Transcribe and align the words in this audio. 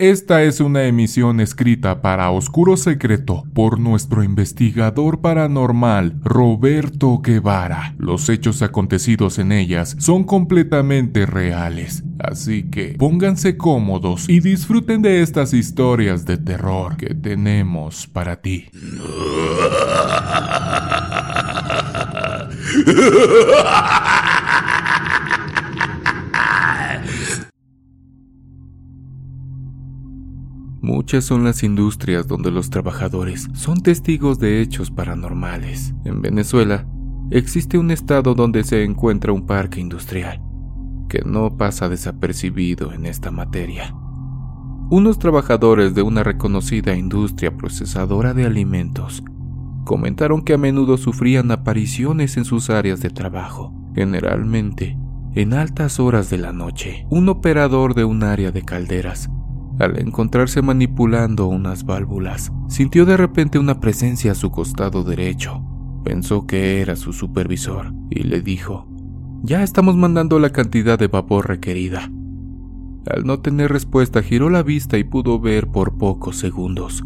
Esta 0.00 0.42
es 0.44 0.60
una 0.60 0.84
emisión 0.84 1.40
escrita 1.40 2.00
para 2.00 2.30
Oscuro 2.30 2.78
Secreto 2.78 3.44
por 3.52 3.78
nuestro 3.78 4.24
investigador 4.24 5.20
paranormal 5.20 6.18
Roberto 6.24 7.18
Guevara. 7.18 7.94
Los 7.98 8.30
hechos 8.30 8.62
acontecidos 8.62 9.38
en 9.38 9.52
ellas 9.52 9.96
son 9.98 10.24
completamente 10.24 11.26
reales, 11.26 12.02
así 12.18 12.62
que 12.70 12.94
pónganse 12.98 13.58
cómodos 13.58 14.26
y 14.30 14.40
disfruten 14.40 15.02
de 15.02 15.20
estas 15.20 15.52
historias 15.52 16.24
de 16.24 16.38
terror 16.38 16.96
que 16.96 17.14
tenemos 17.14 18.06
para 18.06 18.40
ti. 18.40 18.70
Muchas 30.90 31.24
son 31.24 31.44
las 31.44 31.62
industrias 31.62 32.26
donde 32.26 32.50
los 32.50 32.68
trabajadores 32.68 33.46
son 33.52 33.80
testigos 33.80 34.40
de 34.40 34.60
hechos 34.60 34.90
paranormales. 34.90 35.94
En 36.04 36.20
Venezuela 36.20 36.84
existe 37.30 37.78
un 37.78 37.92
estado 37.92 38.34
donde 38.34 38.64
se 38.64 38.82
encuentra 38.82 39.32
un 39.32 39.46
parque 39.46 39.78
industrial 39.78 40.42
que 41.08 41.22
no 41.24 41.56
pasa 41.56 41.88
desapercibido 41.88 42.92
en 42.92 43.06
esta 43.06 43.30
materia. 43.30 43.94
Unos 44.90 45.20
trabajadores 45.20 45.94
de 45.94 46.02
una 46.02 46.24
reconocida 46.24 46.96
industria 46.96 47.56
procesadora 47.56 48.34
de 48.34 48.46
alimentos 48.46 49.22
comentaron 49.84 50.42
que 50.42 50.54
a 50.54 50.58
menudo 50.58 50.96
sufrían 50.96 51.52
apariciones 51.52 52.36
en 52.36 52.44
sus 52.44 52.68
áreas 52.68 53.00
de 53.00 53.10
trabajo, 53.10 53.72
generalmente 53.94 54.98
en 55.36 55.54
altas 55.54 56.00
horas 56.00 56.30
de 56.30 56.38
la 56.38 56.52
noche. 56.52 57.06
Un 57.10 57.28
operador 57.28 57.94
de 57.94 58.02
un 58.02 58.24
área 58.24 58.50
de 58.50 58.62
calderas 58.62 59.30
al 59.80 59.98
encontrarse 59.98 60.62
manipulando 60.62 61.46
unas 61.46 61.84
válvulas, 61.84 62.52
sintió 62.68 63.06
de 63.06 63.16
repente 63.16 63.58
una 63.58 63.80
presencia 63.80 64.32
a 64.32 64.34
su 64.36 64.50
costado 64.50 65.02
derecho. 65.02 65.64
Pensó 66.04 66.46
que 66.46 66.80
era 66.80 66.96
su 66.96 67.12
supervisor 67.12 67.92
y 68.10 68.22
le 68.22 68.40
dijo, 68.42 68.86
ya 69.42 69.62
estamos 69.62 69.96
mandando 69.96 70.38
la 70.38 70.50
cantidad 70.50 70.98
de 70.98 71.08
vapor 71.08 71.48
requerida. 71.48 72.10
Al 73.06 73.24
no 73.24 73.40
tener 73.40 73.72
respuesta 73.72 74.22
giró 74.22 74.50
la 74.50 74.62
vista 74.62 74.98
y 74.98 75.04
pudo 75.04 75.40
ver 75.40 75.68
por 75.68 75.96
pocos 75.96 76.36
segundos 76.36 77.02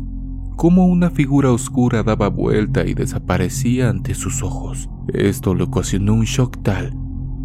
cómo 0.56 0.86
una 0.86 1.10
figura 1.10 1.50
oscura 1.50 2.02
daba 2.02 2.28
vuelta 2.28 2.86
y 2.86 2.94
desaparecía 2.94 3.90
ante 3.90 4.14
sus 4.14 4.42
ojos. 4.42 4.88
Esto 5.08 5.54
le 5.54 5.64
ocasionó 5.64 6.14
un 6.14 6.24
shock 6.24 6.62
tal 6.62 6.96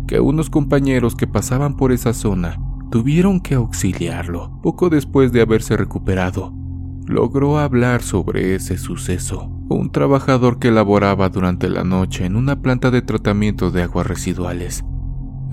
que 0.08 0.20
unos 0.20 0.50
compañeros 0.50 1.16
que 1.16 1.28
pasaban 1.28 1.78
por 1.78 1.92
esa 1.92 2.14
zona 2.14 2.60
tuvieron 2.90 3.40
que 3.40 3.56
auxiliarlo. 3.56 4.60
Poco 4.62 4.90
después 4.90 5.32
de 5.32 5.42
haberse 5.42 5.78
recuperado, 5.78 6.54
logró 7.06 7.58
hablar 7.58 8.02
sobre 8.02 8.56
ese 8.56 8.78
suceso. 8.78 9.50
Un 9.70 9.92
trabajador 9.92 10.60
que 10.60 10.72
laboraba 10.72 11.30
durante 11.30 11.70
la 11.70 11.84
noche 11.84 12.26
en 12.26 12.36
una 12.36 12.62
planta 12.62 12.92
de 12.92 13.02
tratamiento 13.02 13.72
de 13.72 13.84
aguas 13.84 14.08
residuales. 14.08 14.84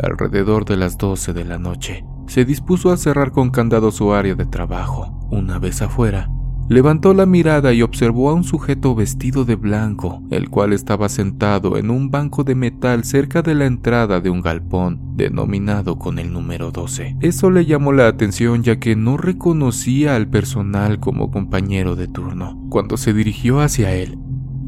Alrededor 0.03 0.65
de 0.65 0.77
las 0.77 0.99
12 0.99 1.33
de 1.33 1.45
la 1.45 1.59
noche, 1.59 2.05
se 2.27 2.45
dispuso 2.45 2.91
a 2.91 2.97
cerrar 2.97 3.33
con 3.33 3.51
candado 3.51 3.91
su 3.91 4.13
área 4.13 4.35
de 4.35 4.47
trabajo. 4.47 5.17
Una 5.31 5.59
vez 5.59 5.81
afuera, 5.83 6.31
Levantó 6.69 7.15
la 7.15 7.27
mirada 7.27 7.73
y 7.73 7.83
observó 7.83 8.29
a 8.29 8.35
un 8.35 8.43
sujeto 8.43 8.97
vestido 8.97 9.45
de 9.45 9.55
blanco, 9.55 10.21
el 10.31 10.51
cual 10.51 10.73
estaba 10.73 11.09
sentado 11.09 11.77
en 11.77 11.91
un 11.91 12.11
banco 12.11 12.43
de 12.43 12.57
metal 12.57 13.05
cerca 13.05 13.41
de 13.41 13.55
la 13.55 13.67
entrada 13.67 14.21
de 14.21 14.31
un 14.31 14.41
galpón, 14.41 15.17
denominado 15.17 15.97
con 15.97 16.19
el 16.19 16.33
número 16.33 16.73
12. 16.73 17.19
Eso 17.21 17.51
le 17.53 17.67
llamó 17.67 17.93
la 17.93 18.09
atención 18.09 18.65
ya 18.65 18.81
que 18.81 18.97
no 18.97 19.17
reconocía 19.17 20.17
al 20.17 20.27
personal 20.27 20.99
como 20.99 21.31
compañero 21.31 21.95
de 21.95 22.09
turno. 22.09 22.61
Cuando 22.69 22.97
se 22.97 23.13
dirigió 23.13 23.61
hacia 23.61 23.95
él, 23.95 24.19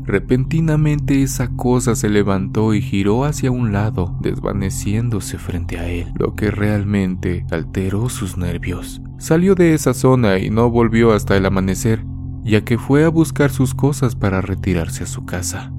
Repentinamente 0.09 1.23
esa 1.23 1.49
cosa 1.49 1.95
se 1.95 2.09
levantó 2.09 2.73
y 2.73 2.81
giró 2.81 3.27
hacia 3.27 3.51
un 3.51 3.73
lado, 3.73 4.17
desvaneciéndose 4.23 5.37
frente 5.37 5.79
a 5.79 5.87
él, 5.87 6.15
lo 6.19 6.35
que 6.35 6.51
realmente 6.51 7.45
alteró 7.51 8.09
sus 8.09 8.39
nervios. 8.39 9.03
Salió 9.19 9.55
de 9.55 9.75
esa 9.75 9.93
zona 9.93 10.39
y 10.39 10.49
no 10.49 10.71
volvió 10.71 11.13
hasta 11.13 11.37
el 11.37 11.45
amanecer, 11.45 12.07
ya 12.43 12.65
que 12.65 12.79
fue 12.79 13.05
a 13.05 13.11
buscar 13.11 13.51
sus 13.51 13.75
cosas 13.75 14.17
para 14.17 14.41
retirarse 14.41 15.05
a 15.05 15.07
su 15.07 15.27
casa. 15.27 15.75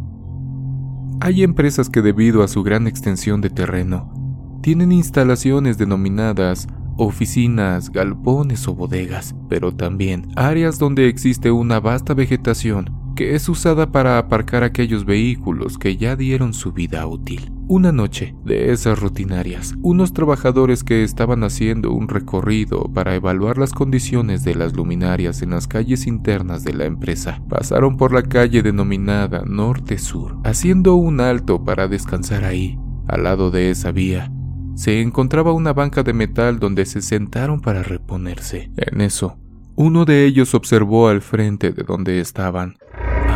Hay 1.21 1.41
empresas 1.41 1.89
que 1.89 2.03
debido 2.03 2.43
a 2.43 2.47
su 2.47 2.61
gran 2.61 2.85
extensión 2.85 3.41
de 3.41 3.49
terreno, 3.49 4.13
tienen 4.61 4.91
instalaciones 4.91 5.79
denominadas 5.79 6.67
oficinas, 6.97 7.91
galpones 7.91 8.67
o 8.67 8.75
bodegas, 8.75 9.33
pero 9.49 9.73
también 9.73 10.27
áreas 10.35 10.77
donde 10.77 11.07
existe 11.07 11.49
una 11.49 11.79
vasta 11.79 12.13
vegetación 12.13 12.98
que 13.19 13.35
es 13.35 13.49
usada 13.49 13.91
para 13.91 14.17
aparcar 14.17 14.63
aquellos 14.63 15.03
vehículos 15.03 15.77
que 15.77 15.97
ya 15.97 16.15
dieron 16.15 16.53
su 16.53 16.71
vida 16.71 17.05
útil. 17.05 17.51
Una 17.67 17.91
noche 17.91 18.33
de 18.45 18.71
esas 18.71 18.97
rutinarias, 18.97 19.75
unos 19.81 20.13
trabajadores 20.13 20.85
que 20.85 21.03
estaban 21.03 21.43
haciendo 21.43 21.91
un 21.91 22.07
recorrido 22.07 22.85
para 22.93 23.15
evaluar 23.15 23.57
las 23.57 23.73
condiciones 23.73 24.45
de 24.45 24.55
las 24.55 24.73
luminarias 24.73 25.41
en 25.41 25.49
las 25.49 25.67
calles 25.67 26.07
internas 26.07 26.63
de 26.63 26.71
la 26.71 26.85
empresa 26.85 27.41
pasaron 27.49 27.97
por 27.97 28.13
la 28.13 28.23
calle 28.23 28.63
denominada 28.63 29.43
Norte-Sur, 29.45 30.37
haciendo 30.45 30.95
un 30.95 31.19
alto 31.19 31.65
para 31.65 31.89
descansar 31.89 32.45
ahí. 32.45 32.79
Al 33.09 33.23
lado 33.23 33.51
de 33.51 33.69
esa 33.69 33.91
vía 33.91 34.31
se 34.75 35.01
encontraba 35.01 35.51
una 35.51 35.73
banca 35.73 36.03
de 36.03 36.13
metal 36.13 36.57
donde 36.57 36.85
se 36.85 37.01
sentaron 37.01 37.59
para 37.59 37.83
reponerse. 37.83 38.71
En 38.77 39.01
eso, 39.01 39.37
uno 39.75 40.05
de 40.05 40.25
ellos 40.25 40.55
observó 40.55 41.09
al 41.09 41.21
frente 41.21 41.71
de 41.71 41.83
donde 41.83 42.19
estaban 42.21 42.75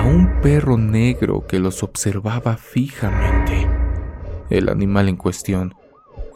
un 0.05 0.41
perro 0.41 0.77
negro 0.77 1.45
que 1.47 1.59
los 1.59 1.83
observaba 1.83 2.57
fijamente. 2.57 3.67
El 4.49 4.69
animal 4.69 5.09
en 5.09 5.15
cuestión 5.15 5.75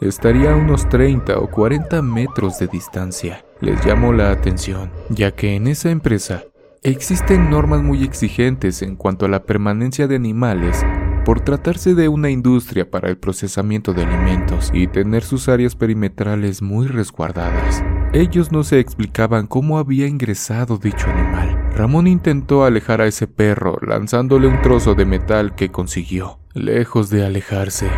estaría 0.00 0.52
a 0.52 0.56
unos 0.56 0.88
30 0.88 1.38
o 1.38 1.50
40 1.50 2.02
metros 2.02 2.58
de 2.58 2.68
distancia. 2.68 3.44
Les 3.60 3.84
llamó 3.84 4.12
la 4.12 4.30
atención, 4.30 4.90
ya 5.08 5.32
que 5.32 5.56
en 5.56 5.66
esa 5.66 5.90
empresa 5.90 6.44
existen 6.82 7.50
normas 7.50 7.82
muy 7.82 8.04
exigentes 8.04 8.82
en 8.82 8.96
cuanto 8.96 9.26
a 9.26 9.28
la 9.28 9.44
permanencia 9.44 10.06
de 10.06 10.16
animales 10.16 10.84
por 11.28 11.40
tratarse 11.40 11.94
de 11.94 12.08
una 12.08 12.30
industria 12.30 12.90
para 12.90 13.10
el 13.10 13.18
procesamiento 13.18 13.92
de 13.92 14.02
alimentos 14.02 14.70
y 14.72 14.86
tener 14.86 15.22
sus 15.22 15.50
áreas 15.50 15.76
perimetrales 15.76 16.62
muy 16.62 16.86
resguardadas. 16.86 17.84
Ellos 18.14 18.50
no 18.50 18.64
se 18.64 18.80
explicaban 18.80 19.46
cómo 19.46 19.76
había 19.76 20.06
ingresado 20.06 20.78
dicho 20.78 21.06
animal. 21.10 21.68
Ramón 21.76 22.06
intentó 22.06 22.64
alejar 22.64 23.02
a 23.02 23.06
ese 23.06 23.26
perro 23.26 23.76
lanzándole 23.86 24.48
un 24.48 24.62
trozo 24.62 24.94
de 24.94 25.04
metal 25.04 25.54
que 25.54 25.70
consiguió. 25.70 26.38
Lejos 26.54 27.10
de 27.10 27.26
alejarse, 27.26 27.90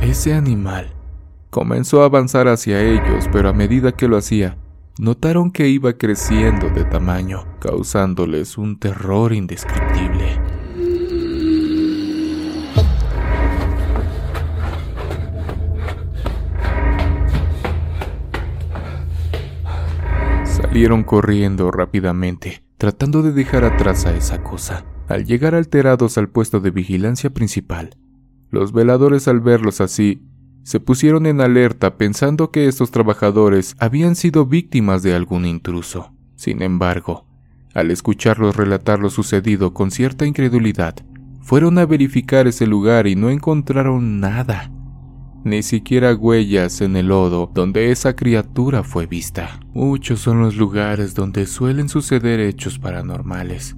ese 0.00 0.34
animal 0.34 0.94
comenzó 1.48 2.02
a 2.02 2.04
avanzar 2.04 2.48
hacia 2.48 2.82
ellos, 2.82 3.30
pero 3.32 3.48
a 3.48 3.54
medida 3.54 3.92
que 3.92 4.08
lo 4.08 4.18
hacía, 4.18 4.58
notaron 4.98 5.52
que 5.52 5.68
iba 5.68 5.94
creciendo 5.94 6.68
de 6.68 6.84
tamaño, 6.84 7.46
causándoles 7.60 8.58
un 8.58 8.78
terror 8.78 9.32
indescriptible. 9.32 10.53
Salieron 20.74 21.04
corriendo 21.04 21.70
rápidamente, 21.70 22.64
tratando 22.78 23.22
de 23.22 23.30
dejar 23.30 23.64
atrás 23.64 24.06
a 24.06 24.16
esa 24.16 24.42
cosa. 24.42 24.84
Al 25.06 25.24
llegar 25.24 25.54
alterados 25.54 26.18
al 26.18 26.28
puesto 26.28 26.58
de 26.58 26.72
vigilancia 26.72 27.30
principal, 27.30 27.96
los 28.50 28.72
veladores 28.72 29.28
al 29.28 29.38
verlos 29.38 29.80
así, 29.80 30.24
se 30.64 30.80
pusieron 30.80 31.26
en 31.26 31.40
alerta 31.40 31.96
pensando 31.96 32.50
que 32.50 32.66
estos 32.66 32.90
trabajadores 32.90 33.76
habían 33.78 34.16
sido 34.16 34.46
víctimas 34.46 35.04
de 35.04 35.14
algún 35.14 35.46
intruso. 35.46 36.12
Sin 36.34 36.60
embargo, 36.60 37.24
al 37.72 37.92
escucharlos 37.92 38.56
relatar 38.56 38.98
lo 38.98 39.10
sucedido 39.10 39.74
con 39.74 39.92
cierta 39.92 40.26
incredulidad, 40.26 40.96
fueron 41.40 41.78
a 41.78 41.86
verificar 41.86 42.48
ese 42.48 42.66
lugar 42.66 43.06
y 43.06 43.14
no 43.14 43.30
encontraron 43.30 44.18
nada 44.18 44.72
ni 45.44 45.62
siquiera 45.62 46.14
huellas 46.14 46.80
en 46.80 46.96
el 46.96 47.08
lodo 47.08 47.50
donde 47.54 47.90
esa 47.90 48.16
criatura 48.16 48.82
fue 48.82 49.06
vista. 49.06 49.60
Muchos 49.72 50.20
son 50.20 50.40
los 50.40 50.56
lugares 50.56 51.14
donde 51.14 51.46
suelen 51.46 51.88
suceder 51.88 52.40
hechos 52.40 52.78
paranormales. 52.78 53.76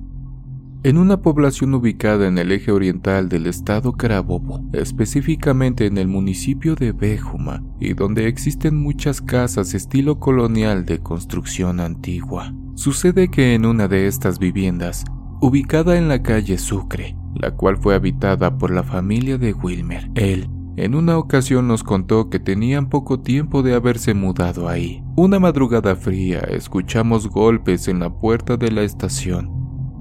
En 0.85 0.99
una 0.99 1.21
población 1.21 1.75
ubicada 1.75 2.29
en 2.29 2.39
el 2.39 2.53
eje 2.53 2.71
oriental 2.71 3.29
del 3.29 3.47
estado 3.47 3.95
Carabobo, 3.95 4.65
específicamente 4.73 5.87
en 5.87 5.99
el 5.99 6.07
municipio 6.07 6.77
de 6.77 6.93
Béjuma, 6.93 7.65
y 7.81 7.95
donde 7.95 8.29
existen 8.29 8.77
muchas 8.77 9.21
casas 9.21 9.75
estilo 9.75 10.21
colonial 10.21 10.85
de 10.85 11.01
construcción 11.01 11.81
antigua. 11.81 12.55
Sucede 12.77 13.29
que 13.29 13.55
en 13.55 13.67
una 13.67 13.89
de 13.89 14.07
estas 14.07 14.39
viviendas, 14.39 15.05
ubicada 15.41 15.99
en 15.99 16.09
la 16.09 16.23
calle 16.23 16.57
Sucre, 16.57 17.17
la 17.35 17.51
cual 17.51 17.79
fue 17.79 17.97
habitada 17.97 18.57
por 18.57 18.71
la 18.71 18.85
familia 18.85 19.39
de 19.39 19.55
Wilmer, 19.55 20.09
él 20.15 20.49
En 20.77 20.95
una 20.95 21.17
ocasión 21.17 21.69
nos 21.69 21.83
contó 21.83 22.29
que 22.29 22.39
tenían 22.39 22.91
poco 22.91 23.21
tiempo 23.21 23.63
de 23.63 23.75
haberse 23.75 24.13
mudado 24.13 24.69
ahí. 24.69 25.03
Una 25.17 25.41
madrugada 25.41 25.97
fría 25.97 26.41
escuchamos 26.41 27.29
golpes 27.29 27.89
en 27.89 28.01
la 28.01 28.11
puerta 28.11 28.59
de 28.59 28.71
la 28.71 28.83
estación 28.83 29.51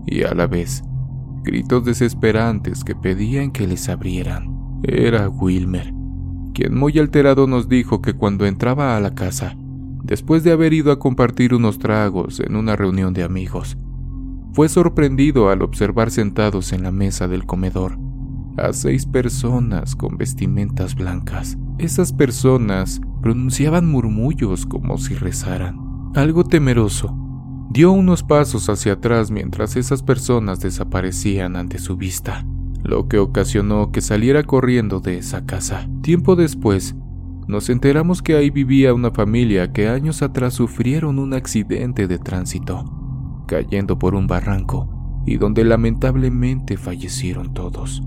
y 0.05 0.23
a 0.23 0.33
la 0.33 0.47
vez 0.47 0.83
gritos 1.43 1.85
desesperantes 1.85 2.83
que 2.83 2.93
pedían 2.93 3.51
que 3.51 3.67
les 3.67 3.87
abrieran. 3.87 4.53
Era 4.83 5.29
Wilmer, 5.29 5.93
quien 6.53 6.75
muy 6.75 6.99
alterado 6.99 7.47
nos 7.47 7.69
dijo 7.69 8.01
que 8.01 8.13
cuando 8.13 8.45
entraba 8.45 8.97
a 8.97 8.99
la 8.99 9.15
casa, 9.15 9.55
después 10.03 10.43
de 10.43 10.51
haber 10.51 10.73
ido 10.73 10.91
a 10.91 10.99
compartir 10.99 11.53
unos 11.53 11.79
tragos 11.79 12.41
en 12.41 12.57
una 12.57 12.75
reunión 12.75 13.13
de 13.13 13.23
amigos, 13.23 13.77
fue 14.51 14.67
sorprendido 14.67 15.49
al 15.49 15.61
observar 15.61 16.11
sentados 16.11 16.73
en 16.73 16.83
la 16.83 16.91
mesa 16.91 17.27
del 17.29 17.45
comedor 17.45 18.04
a 18.57 18.73
seis 18.73 19.05
personas 19.05 19.95
con 19.95 20.17
vestimentas 20.17 20.95
blancas. 20.95 21.57
Esas 21.77 22.13
personas 22.13 23.01
pronunciaban 23.21 23.87
murmullos 23.87 24.65
como 24.65 24.97
si 24.97 25.15
rezaran. 25.15 25.79
Algo 26.15 26.43
temeroso, 26.43 27.15
dio 27.69 27.91
unos 27.91 28.23
pasos 28.23 28.69
hacia 28.69 28.93
atrás 28.93 29.31
mientras 29.31 29.75
esas 29.75 30.03
personas 30.03 30.59
desaparecían 30.59 31.55
ante 31.55 31.79
su 31.79 31.97
vista, 31.97 32.45
lo 32.83 33.07
que 33.07 33.17
ocasionó 33.17 33.91
que 33.91 34.01
saliera 34.01 34.43
corriendo 34.43 34.99
de 34.99 35.17
esa 35.17 35.45
casa. 35.45 35.89
Tiempo 36.01 36.35
después, 36.35 36.95
nos 37.47 37.69
enteramos 37.69 38.21
que 38.21 38.35
ahí 38.35 38.49
vivía 38.49 38.93
una 38.93 39.11
familia 39.11 39.71
que 39.71 39.87
años 39.87 40.21
atrás 40.21 40.53
sufrieron 40.53 41.19
un 41.19 41.33
accidente 41.33 42.07
de 42.07 42.17
tránsito, 42.17 43.43
cayendo 43.47 43.99
por 43.99 44.15
un 44.15 44.27
barranco 44.27 45.23
y 45.25 45.37
donde 45.37 45.63
lamentablemente 45.63 46.77
fallecieron 46.77 47.53
todos. 47.53 48.01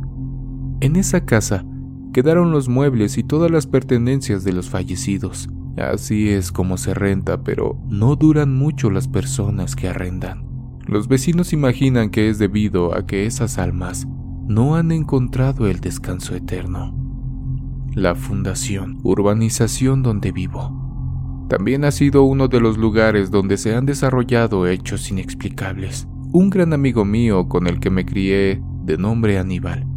En 0.80 0.96
esa 0.96 1.24
casa 1.24 1.64
quedaron 2.12 2.52
los 2.52 2.68
muebles 2.68 3.18
y 3.18 3.24
todas 3.24 3.50
las 3.50 3.66
pertenencias 3.66 4.44
de 4.44 4.52
los 4.52 4.70
fallecidos. 4.70 5.48
Así 5.76 6.28
es 6.30 6.52
como 6.52 6.76
se 6.76 6.94
renta, 6.94 7.42
pero 7.42 7.78
no 7.88 8.16
duran 8.16 8.54
mucho 8.54 8.90
las 8.90 9.08
personas 9.08 9.74
que 9.74 9.88
arrendan. 9.88 10.46
Los 10.86 11.08
vecinos 11.08 11.52
imaginan 11.52 12.10
que 12.10 12.28
es 12.28 12.38
debido 12.38 12.94
a 12.94 13.06
que 13.06 13.26
esas 13.26 13.58
almas 13.58 14.06
no 14.46 14.76
han 14.76 14.92
encontrado 14.92 15.66
el 15.66 15.80
descanso 15.80 16.34
eterno. 16.34 16.94
La 17.94 18.14
fundación, 18.14 18.98
urbanización 19.02 20.02
donde 20.02 20.32
vivo, 20.32 21.46
también 21.48 21.84
ha 21.84 21.90
sido 21.90 22.22
uno 22.22 22.46
de 22.48 22.60
los 22.60 22.78
lugares 22.78 23.30
donde 23.30 23.56
se 23.56 23.74
han 23.74 23.86
desarrollado 23.86 24.66
hechos 24.66 25.10
inexplicables. 25.10 26.06
Un 26.32 26.50
gran 26.50 26.72
amigo 26.72 27.04
mío 27.04 27.48
con 27.48 27.66
el 27.66 27.80
que 27.80 27.90
me 27.90 28.04
crié, 28.04 28.62
de 28.84 28.98
nombre 28.98 29.38
Aníbal, 29.38 29.87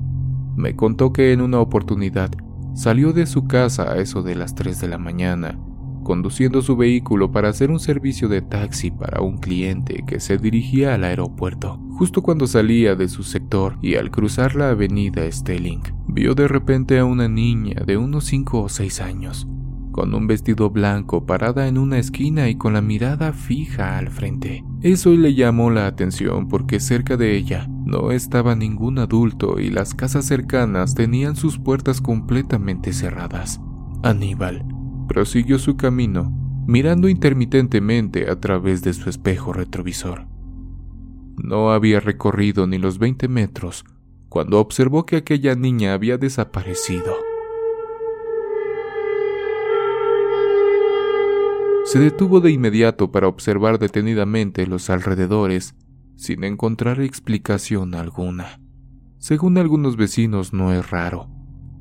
me 0.55 0.75
contó 0.75 1.13
que 1.13 1.33
en 1.33 1.41
una 1.41 1.59
oportunidad 1.59 2.31
salió 2.73 3.13
de 3.13 3.25
su 3.25 3.47
casa 3.47 3.91
a 3.91 3.97
eso 3.97 4.21
de 4.23 4.35
las 4.35 4.55
3 4.55 4.79
de 4.79 4.87
la 4.87 4.97
mañana, 4.97 5.59
conduciendo 6.03 6.61
su 6.61 6.75
vehículo 6.75 7.31
para 7.31 7.49
hacer 7.49 7.71
un 7.71 7.79
servicio 7.79 8.27
de 8.27 8.41
taxi 8.41 8.91
para 8.91 9.21
un 9.21 9.37
cliente 9.37 10.03
que 10.05 10.19
se 10.19 10.37
dirigía 10.37 10.95
al 10.95 11.03
aeropuerto. 11.03 11.79
Justo 11.91 12.21
cuando 12.21 12.47
salía 12.47 12.95
de 12.95 13.07
su 13.07 13.23
sector 13.23 13.77
y 13.81 13.95
al 13.95 14.09
cruzar 14.09 14.55
la 14.55 14.71
avenida 14.71 15.29
Stelling, 15.31 15.81
vio 16.07 16.33
de 16.33 16.47
repente 16.47 16.97
a 16.97 17.05
una 17.05 17.27
niña 17.27 17.83
de 17.85 17.97
unos 17.97 18.25
5 18.25 18.61
o 18.61 18.69
6 18.69 19.01
años, 19.01 19.47
con 19.91 20.13
un 20.15 20.25
vestido 20.25 20.69
blanco 20.69 21.25
parada 21.25 21.67
en 21.67 21.77
una 21.77 21.99
esquina 21.99 22.49
y 22.49 22.55
con 22.55 22.73
la 22.73 22.81
mirada 22.81 23.33
fija 23.33 23.97
al 23.97 24.09
frente. 24.09 24.63
Eso 24.81 25.11
le 25.11 25.35
llamó 25.35 25.69
la 25.69 25.85
atención 25.85 26.47
porque 26.47 26.79
cerca 26.79 27.17
de 27.17 27.35
ella 27.35 27.69
no 27.91 28.11
estaba 28.11 28.55
ningún 28.55 28.99
adulto 28.99 29.59
y 29.59 29.69
las 29.69 29.93
casas 29.93 30.25
cercanas 30.25 30.95
tenían 30.95 31.35
sus 31.35 31.59
puertas 31.59 31.99
completamente 31.99 32.93
cerradas. 32.93 33.59
Aníbal 34.01 34.65
prosiguió 35.09 35.59
su 35.59 35.75
camino, 35.75 36.31
mirando 36.65 37.09
intermitentemente 37.09 38.31
a 38.31 38.39
través 38.39 38.81
de 38.81 38.93
su 38.93 39.09
espejo 39.09 39.51
retrovisor. 39.51 40.25
No 41.35 41.71
había 41.71 41.99
recorrido 41.99 42.65
ni 42.65 42.77
los 42.77 42.97
20 42.97 43.27
metros 43.27 43.83
cuando 44.29 44.61
observó 44.61 45.05
que 45.05 45.17
aquella 45.17 45.55
niña 45.55 45.93
había 45.93 46.17
desaparecido. 46.17 47.17
Se 51.83 51.99
detuvo 51.99 52.39
de 52.39 52.51
inmediato 52.51 53.11
para 53.11 53.27
observar 53.27 53.79
detenidamente 53.79 54.65
los 54.65 54.89
alrededores, 54.89 55.75
sin 56.21 56.43
encontrar 56.43 57.01
explicación 57.01 57.95
alguna. 57.95 58.61
Según 59.17 59.57
algunos 59.57 59.97
vecinos 59.97 60.53
no 60.53 60.71
es 60.71 60.91
raro, 60.91 61.31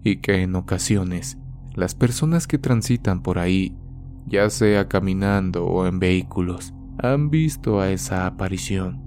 y 0.03 0.17
que 0.17 0.41
en 0.41 0.57
ocasiones 0.57 1.37
las 1.75 1.95
personas 1.95 2.47
que 2.47 2.57
transitan 2.57 3.23
por 3.23 3.39
ahí, 3.39 3.77
ya 4.27 4.49
sea 4.49 4.89
caminando 4.89 5.67
o 5.67 5.87
en 5.87 5.99
vehículos, 5.99 6.73
han 6.99 7.29
visto 7.29 7.81
a 7.81 7.91
esa 7.91 8.27
aparición. 8.27 9.03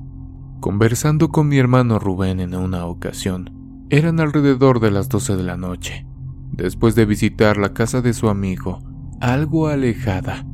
Conversando 0.59 1.30
con 1.30 1.47
mi 1.47 1.57
hermano 1.57 1.97
Rubén 1.97 2.39
en 2.39 2.53
una 2.53 2.85
ocasión, 2.85 3.88
eran 3.89 4.19
alrededor 4.19 4.80
de 4.80 4.91
las 4.91 5.09
12 5.09 5.35
de 5.35 5.44
la 5.44 5.57
noche, 5.57 6.06
después 6.51 6.94
de 6.94 7.06
visitar 7.06 7.57
la 7.57 7.74
casa 7.74 8.01
de 8.01 8.13
su 8.13 8.30
amigo, 8.30 8.83
algo 9.19 9.68
alejada, 9.68 10.45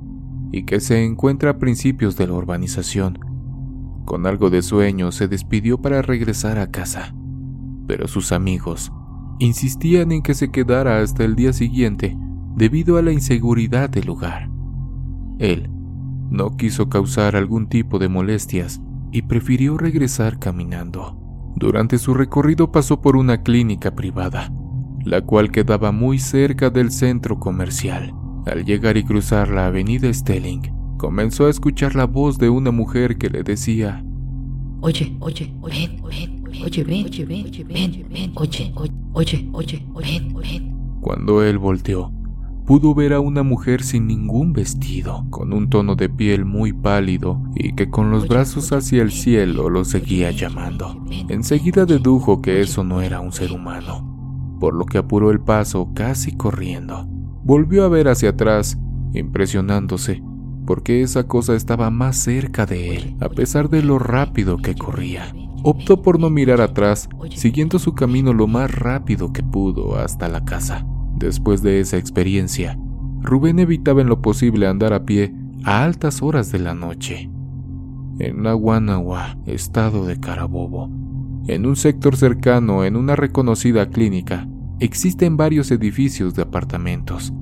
y 0.54 0.64
que 0.64 0.80
se 0.80 1.04
encuentra 1.04 1.52
a 1.52 1.58
principios 1.58 2.16
de 2.16 2.28
la 2.28 2.34
urbanización. 2.34 3.29
Con 4.10 4.26
algo 4.26 4.50
de 4.50 4.64
sueño 4.64 5.12
se 5.12 5.28
despidió 5.28 5.84
para 5.84 6.02
regresar 6.02 6.58
a 6.58 6.72
casa, 6.72 7.14
pero 7.86 8.08
sus 8.08 8.32
amigos 8.32 8.92
insistían 9.38 10.12
en 10.12 10.24
que 10.24 10.34
se 10.34 10.50
quedara 10.50 11.00
hasta 11.04 11.24
el 11.24 11.36
día 11.36 11.54
siguiente 11.54 12.18
debido 12.56 12.98
a 12.98 13.04
la 13.04 13.12
inseguridad 13.12 13.88
del 13.88 14.08
lugar. 14.08 14.50
Él 15.38 15.70
no 16.32 16.58
quiso 16.58 16.90
causar 16.90 17.36
algún 17.36 17.70
tipo 17.70 18.00
de 18.00 18.10
molestias 18.10 18.82
y 19.12 19.22
prefirió 19.22 19.78
regresar 19.78 20.40
caminando. 20.40 21.16
Durante 21.56 22.00
su 22.00 22.16
recorrido 22.16 22.72
pasó 22.72 23.02
por 23.02 23.16
una 23.16 23.44
clínica 23.44 23.94
privada, 23.94 24.52
la 25.06 25.22
cual 25.22 25.52
quedaba 25.52 25.92
muy 25.92 26.18
cerca 26.18 26.72
del 26.72 26.90
centro 26.90 27.40
comercial. 27.40 28.12
Al 28.48 28.66
llegar 28.66 28.98
y 28.98 29.04
cruzar 29.04 29.50
la 29.50 29.68
avenida 29.68 30.12
Stelling, 30.12 30.79
comenzó 31.00 31.48
a 31.48 31.50
escuchar 31.50 31.96
la 31.96 32.06
voz 32.06 32.38
de 32.38 32.50
una 32.50 32.72
mujer 32.72 33.18
que 33.18 33.30
le 33.30 33.42
decía, 33.42 34.04
Oye, 34.82 35.16
oye, 35.22 35.52
ven, 35.64 36.02
ven, 36.04 36.44
oye, 36.64 36.84
ven, 36.84 37.06
oye, 37.06 37.26
ven, 37.26 37.64
ven, 37.64 38.06
ven, 38.10 38.32
oye, 38.36 38.74
oye, 39.14 39.50
oye, 39.54 39.86
ven, 39.96 40.34
ven. 40.34 41.00
Cuando 41.02 41.42
él 41.42 41.58
volteó, 41.58 42.12
pudo 42.66 42.94
ver 42.94 43.14
a 43.14 43.22
una 43.22 43.44
mujer 43.44 43.82
sin 43.82 44.08
ningún 44.08 44.52
vestido, 44.52 45.26
con 45.30 45.54
un 45.54 45.70
tono 45.70 45.96
de 45.96 46.10
piel 46.10 46.44
muy 46.44 46.74
pálido 46.74 47.42
y 47.56 47.74
que 47.76 47.90
con 47.90 48.12
los 48.12 48.28
brazos 48.28 48.74
hacia 48.74 49.02
el 49.02 49.12
cielo 49.12 49.70
lo 49.70 49.86
seguía 49.86 50.32
llamando. 50.32 51.02
Enseguida 51.30 51.86
dedujo 51.86 52.42
que 52.42 52.60
eso 52.60 52.84
no 52.84 53.02
era 53.02 53.22
un 53.22 53.32
ser 53.32 53.54
humano, 53.54 54.58
por 54.60 54.74
lo 54.74 54.86
que 54.86 54.98
apuró 54.98 55.32
el 55.32 55.40
paso 55.40 55.92
casi 55.96 56.36
corriendo. 56.36 57.06
Volvió 57.44 57.86
a 57.86 57.90
ver 57.90 58.10
hacia 58.10 58.32
atrás, 58.32 58.78
impresionándose, 59.14 60.22
porque 60.70 61.02
esa 61.02 61.24
cosa 61.24 61.56
estaba 61.56 61.90
más 61.90 62.16
cerca 62.16 62.68
de 62.68 62.96
él, 62.96 63.16
a 63.22 63.30
pesar 63.30 63.72
de 63.72 63.82
lo 63.82 63.98
rápido 63.98 64.58
que 64.58 64.76
corría. 64.76 65.34
Optó 65.64 66.04
por 66.04 66.20
no 66.20 66.30
mirar 66.30 66.62
atrás, 66.62 67.10
siguiendo 67.36 67.80
su 67.80 67.96
camino 67.96 68.34
lo 68.34 68.46
más 68.46 68.70
rápido 68.70 69.34
que 69.34 69.42
pudo 69.42 69.96
hasta 69.96 70.28
la 70.30 70.46
casa. 70.46 70.86
Después 71.16 71.64
de 71.64 71.80
esa 71.80 71.98
experiencia, 71.98 72.78
Rubén 73.20 73.58
evitaba 73.58 74.02
en 74.02 74.10
lo 74.10 74.22
posible 74.22 74.68
andar 74.68 74.94
a 74.94 75.06
pie 75.06 75.34
a 75.64 75.84
altas 75.84 76.22
horas 76.22 76.52
de 76.52 76.60
la 76.60 76.76
noche. 76.76 77.32
En 78.20 78.44
Naguanagua, 78.44 79.40
estado 79.48 80.06
de 80.06 80.20
Carabobo, 80.20 80.88
en 81.48 81.66
un 81.66 81.78
sector 81.78 82.16
cercano, 82.16 82.84
en 82.84 82.96
una 82.96 83.16
reconocida 83.16 83.90
clínica, 83.90 84.48
existen 84.80 85.36
varios 85.36 85.72
edificios 85.72 86.36
de 86.36 86.44
apartamentos. 86.44 87.34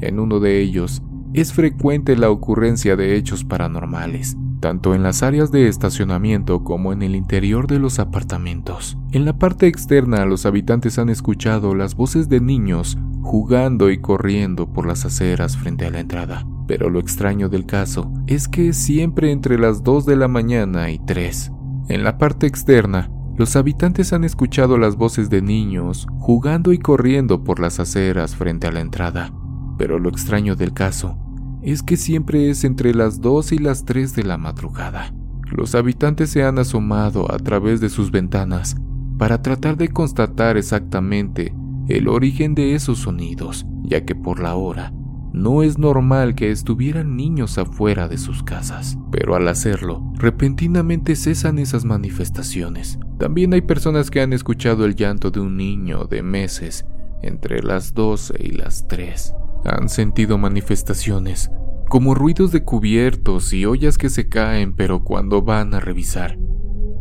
En 0.00 0.18
uno 0.18 0.40
de 0.40 0.60
ellos 0.60 1.00
es 1.36 1.52
frecuente 1.52 2.16
la 2.16 2.30
ocurrencia 2.30 2.96
de 2.96 3.14
hechos 3.14 3.44
paranormales, 3.44 4.38
tanto 4.60 4.94
en 4.94 5.02
las 5.02 5.22
áreas 5.22 5.52
de 5.52 5.68
estacionamiento 5.68 6.64
como 6.64 6.94
en 6.94 7.02
el 7.02 7.14
interior 7.14 7.66
de 7.66 7.78
los 7.78 7.98
apartamentos. 7.98 8.96
En 9.12 9.26
la 9.26 9.38
parte 9.38 9.66
externa 9.66 10.24
los 10.24 10.46
habitantes 10.46 10.98
han 10.98 11.10
escuchado 11.10 11.74
las 11.74 11.94
voces 11.94 12.30
de 12.30 12.40
niños 12.40 12.96
jugando 13.20 13.90
y 13.90 13.98
corriendo 13.98 14.72
por 14.72 14.86
las 14.86 15.04
aceras 15.04 15.58
frente 15.58 15.84
a 15.84 15.90
la 15.90 16.00
entrada. 16.00 16.46
Pero 16.66 16.88
lo 16.88 17.00
extraño 17.00 17.50
del 17.50 17.66
caso 17.66 18.10
es 18.26 18.48
que 18.48 18.72
siempre 18.72 19.30
entre 19.30 19.58
las 19.58 19.82
2 19.82 20.06
de 20.06 20.16
la 20.16 20.28
mañana 20.28 20.90
y 20.90 20.98
3. 21.00 21.52
En 21.90 22.02
la 22.02 22.16
parte 22.16 22.46
externa 22.46 23.10
los 23.36 23.56
habitantes 23.56 24.14
han 24.14 24.24
escuchado 24.24 24.78
las 24.78 24.96
voces 24.96 25.28
de 25.28 25.42
niños 25.42 26.06
jugando 26.18 26.72
y 26.72 26.78
corriendo 26.78 27.44
por 27.44 27.60
las 27.60 27.78
aceras 27.78 28.34
frente 28.34 28.68
a 28.68 28.72
la 28.72 28.80
entrada, 28.80 29.34
pero 29.76 29.98
lo 29.98 30.08
extraño 30.08 30.56
del 30.56 30.72
caso 30.72 31.18
es 31.66 31.82
que 31.82 31.96
siempre 31.96 32.48
es 32.48 32.62
entre 32.62 32.94
las 32.94 33.20
2 33.20 33.52
y 33.52 33.58
las 33.58 33.84
3 33.84 34.14
de 34.14 34.22
la 34.22 34.38
madrugada. 34.38 35.12
Los 35.50 35.74
habitantes 35.74 36.30
se 36.30 36.44
han 36.44 36.60
asomado 36.60 37.30
a 37.32 37.38
través 37.38 37.80
de 37.80 37.88
sus 37.88 38.12
ventanas 38.12 38.76
para 39.18 39.42
tratar 39.42 39.76
de 39.76 39.88
constatar 39.88 40.56
exactamente 40.56 41.52
el 41.88 42.06
origen 42.06 42.54
de 42.54 42.76
esos 42.76 43.00
sonidos, 43.00 43.66
ya 43.82 44.04
que 44.04 44.14
por 44.14 44.40
la 44.40 44.54
hora 44.54 44.92
no 45.32 45.64
es 45.64 45.76
normal 45.76 46.36
que 46.36 46.52
estuvieran 46.52 47.16
niños 47.16 47.58
afuera 47.58 48.08
de 48.08 48.16
sus 48.16 48.44
casas, 48.44 48.96
pero 49.10 49.34
al 49.34 49.48
hacerlo, 49.48 50.02
repentinamente 50.14 51.16
cesan 51.16 51.58
esas 51.58 51.84
manifestaciones. 51.84 52.98
También 53.18 53.52
hay 53.52 53.60
personas 53.60 54.10
que 54.10 54.20
han 54.20 54.32
escuchado 54.32 54.84
el 54.84 54.94
llanto 54.94 55.32
de 55.32 55.40
un 55.40 55.56
niño 55.56 56.04
de 56.04 56.22
meses 56.22 56.86
entre 57.22 57.62
las 57.62 57.92
12 57.92 58.34
y 58.38 58.52
las 58.52 58.86
3. 58.88 59.34
Han 59.68 59.88
sentido 59.88 60.38
manifestaciones 60.38 61.50
como 61.88 62.14
ruidos 62.14 62.52
de 62.52 62.62
cubiertos 62.62 63.52
y 63.52 63.66
ollas 63.66 63.98
que 63.98 64.10
se 64.10 64.28
caen, 64.28 64.74
pero 64.74 65.02
cuando 65.02 65.42
van 65.42 65.74
a 65.74 65.80
revisar, 65.80 66.38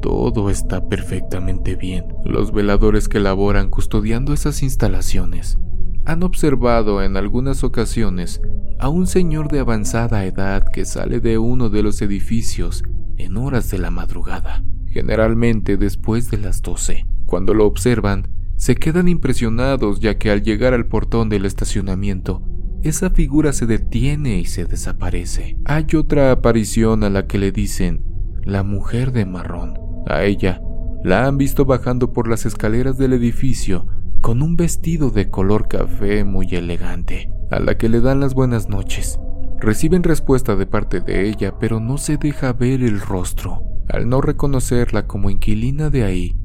todo 0.01 0.49
está 0.49 0.87
perfectamente 0.89 1.75
bien. 1.75 2.05
Los 2.23 2.51
veladores 2.51 3.07
que 3.07 3.19
laboran 3.19 3.69
custodiando 3.69 4.33
esas 4.33 4.63
instalaciones 4.63 5.59
han 6.05 6.23
observado 6.23 7.03
en 7.03 7.17
algunas 7.17 7.63
ocasiones 7.63 8.41
a 8.79 8.89
un 8.89 9.05
señor 9.05 9.51
de 9.51 9.59
avanzada 9.59 10.25
edad 10.25 10.65
que 10.71 10.85
sale 10.85 11.19
de 11.19 11.37
uno 11.37 11.69
de 11.69 11.83
los 11.83 12.01
edificios 12.01 12.83
en 13.17 13.37
horas 13.37 13.69
de 13.69 13.77
la 13.77 13.91
madrugada, 13.91 14.63
generalmente 14.87 15.77
después 15.77 16.31
de 16.31 16.37
las 16.39 16.63
12. 16.63 17.05
Cuando 17.25 17.53
lo 17.53 17.65
observan, 17.67 18.27
se 18.55 18.75
quedan 18.75 19.07
impresionados 19.07 19.99
ya 19.99 20.17
que 20.17 20.31
al 20.31 20.43
llegar 20.43 20.73
al 20.73 20.87
portón 20.87 21.29
del 21.29 21.45
estacionamiento, 21.45 22.41
esa 22.83 23.09
figura 23.09 23.51
se 23.51 23.65
detiene 23.65 24.37
y 24.37 24.45
se 24.45 24.65
desaparece. 24.65 25.57
Hay 25.65 25.87
otra 25.95 26.31
aparición 26.31 27.03
a 27.03 27.09
la 27.09 27.25
que 27.25 27.37
le 27.37 27.51
dicen 27.51 28.05
la 28.43 28.63
mujer 28.63 29.11
de 29.11 29.25
marrón. 29.25 29.73
A 30.07 30.23
ella 30.23 30.61
la 31.03 31.25
han 31.25 31.37
visto 31.37 31.65
bajando 31.65 32.13
por 32.13 32.27
las 32.27 32.45
escaleras 32.45 32.97
del 32.97 33.13
edificio 33.13 33.87
con 34.21 34.41
un 34.41 34.55
vestido 34.55 35.09
de 35.09 35.29
color 35.29 35.67
café 35.67 36.23
muy 36.23 36.47
elegante, 36.51 37.31
a 37.51 37.59
la 37.59 37.77
que 37.77 37.89
le 37.89 38.01
dan 38.01 38.19
las 38.19 38.33
buenas 38.33 38.69
noches. 38.69 39.19
Reciben 39.59 40.03
respuesta 40.03 40.55
de 40.55 40.65
parte 40.65 40.99
de 40.99 41.27
ella, 41.27 41.57
pero 41.59 41.79
no 41.79 41.97
se 41.97 42.17
deja 42.17 42.53
ver 42.53 42.83
el 42.83 42.99
rostro. 42.99 43.61
Al 43.87 44.09
no 44.09 44.21
reconocerla 44.21 45.05
como 45.05 45.29
inquilina 45.29 45.89
de 45.89 46.03
ahí, 46.03 46.35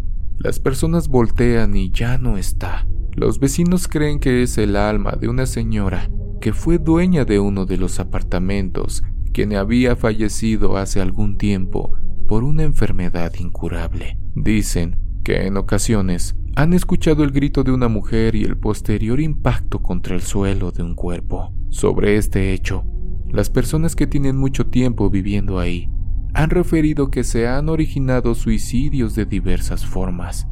las 0.40 0.58
personas 0.58 1.08
voltean 1.08 1.76
y 1.76 1.90
ya 1.90 2.16
no 2.16 2.38
está. 2.38 2.86
Los 3.14 3.38
vecinos 3.38 3.88
creen 3.88 4.18
que 4.18 4.42
es 4.42 4.56
el 4.56 4.74
alma 4.74 5.12
de 5.12 5.28
una 5.28 5.44
señora 5.44 6.10
que 6.40 6.54
fue 6.54 6.78
dueña 6.78 7.26
de 7.26 7.38
uno 7.38 7.66
de 7.66 7.76
los 7.76 8.00
apartamentos, 8.00 9.02
quien 9.34 9.54
había 9.54 9.96
fallecido 9.96 10.78
hace 10.78 11.02
algún 11.02 11.36
tiempo 11.36 11.92
por 12.26 12.42
una 12.42 12.62
enfermedad 12.62 13.34
incurable. 13.38 14.16
Dicen 14.34 14.96
que 15.22 15.46
en 15.46 15.58
ocasiones 15.58 16.36
han 16.56 16.72
escuchado 16.72 17.22
el 17.22 17.32
grito 17.32 17.62
de 17.62 17.72
una 17.72 17.88
mujer 17.88 18.34
y 18.34 18.44
el 18.44 18.56
posterior 18.56 19.20
impacto 19.20 19.82
contra 19.82 20.14
el 20.14 20.22
suelo 20.22 20.70
de 20.70 20.82
un 20.82 20.94
cuerpo. 20.94 21.52
Sobre 21.68 22.16
este 22.16 22.54
hecho, 22.54 22.86
las 23.28 23.50
personas 23.50 23.94
que 23.94 24.06
tienen 24.06 24.38
mucho 24.38 24.66
tiempo 24.68 25.10
viviendo 25.10 25.58
ahí 25.58 25.90
han 26.34 26.50
referido 26.50 27.10
que 27.10 27.24
se 27.24 27.48
han 27.48 27.68
originado 27.68 28.34
suicidios 28.34 29.14
de 29.14 29.26
diversas 29.26 29.84
formas, 29.84 30.46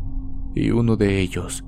y 0.55 0.71
uno 0.71 0.97
de 0.97 1.21
ellos 1.21 1.65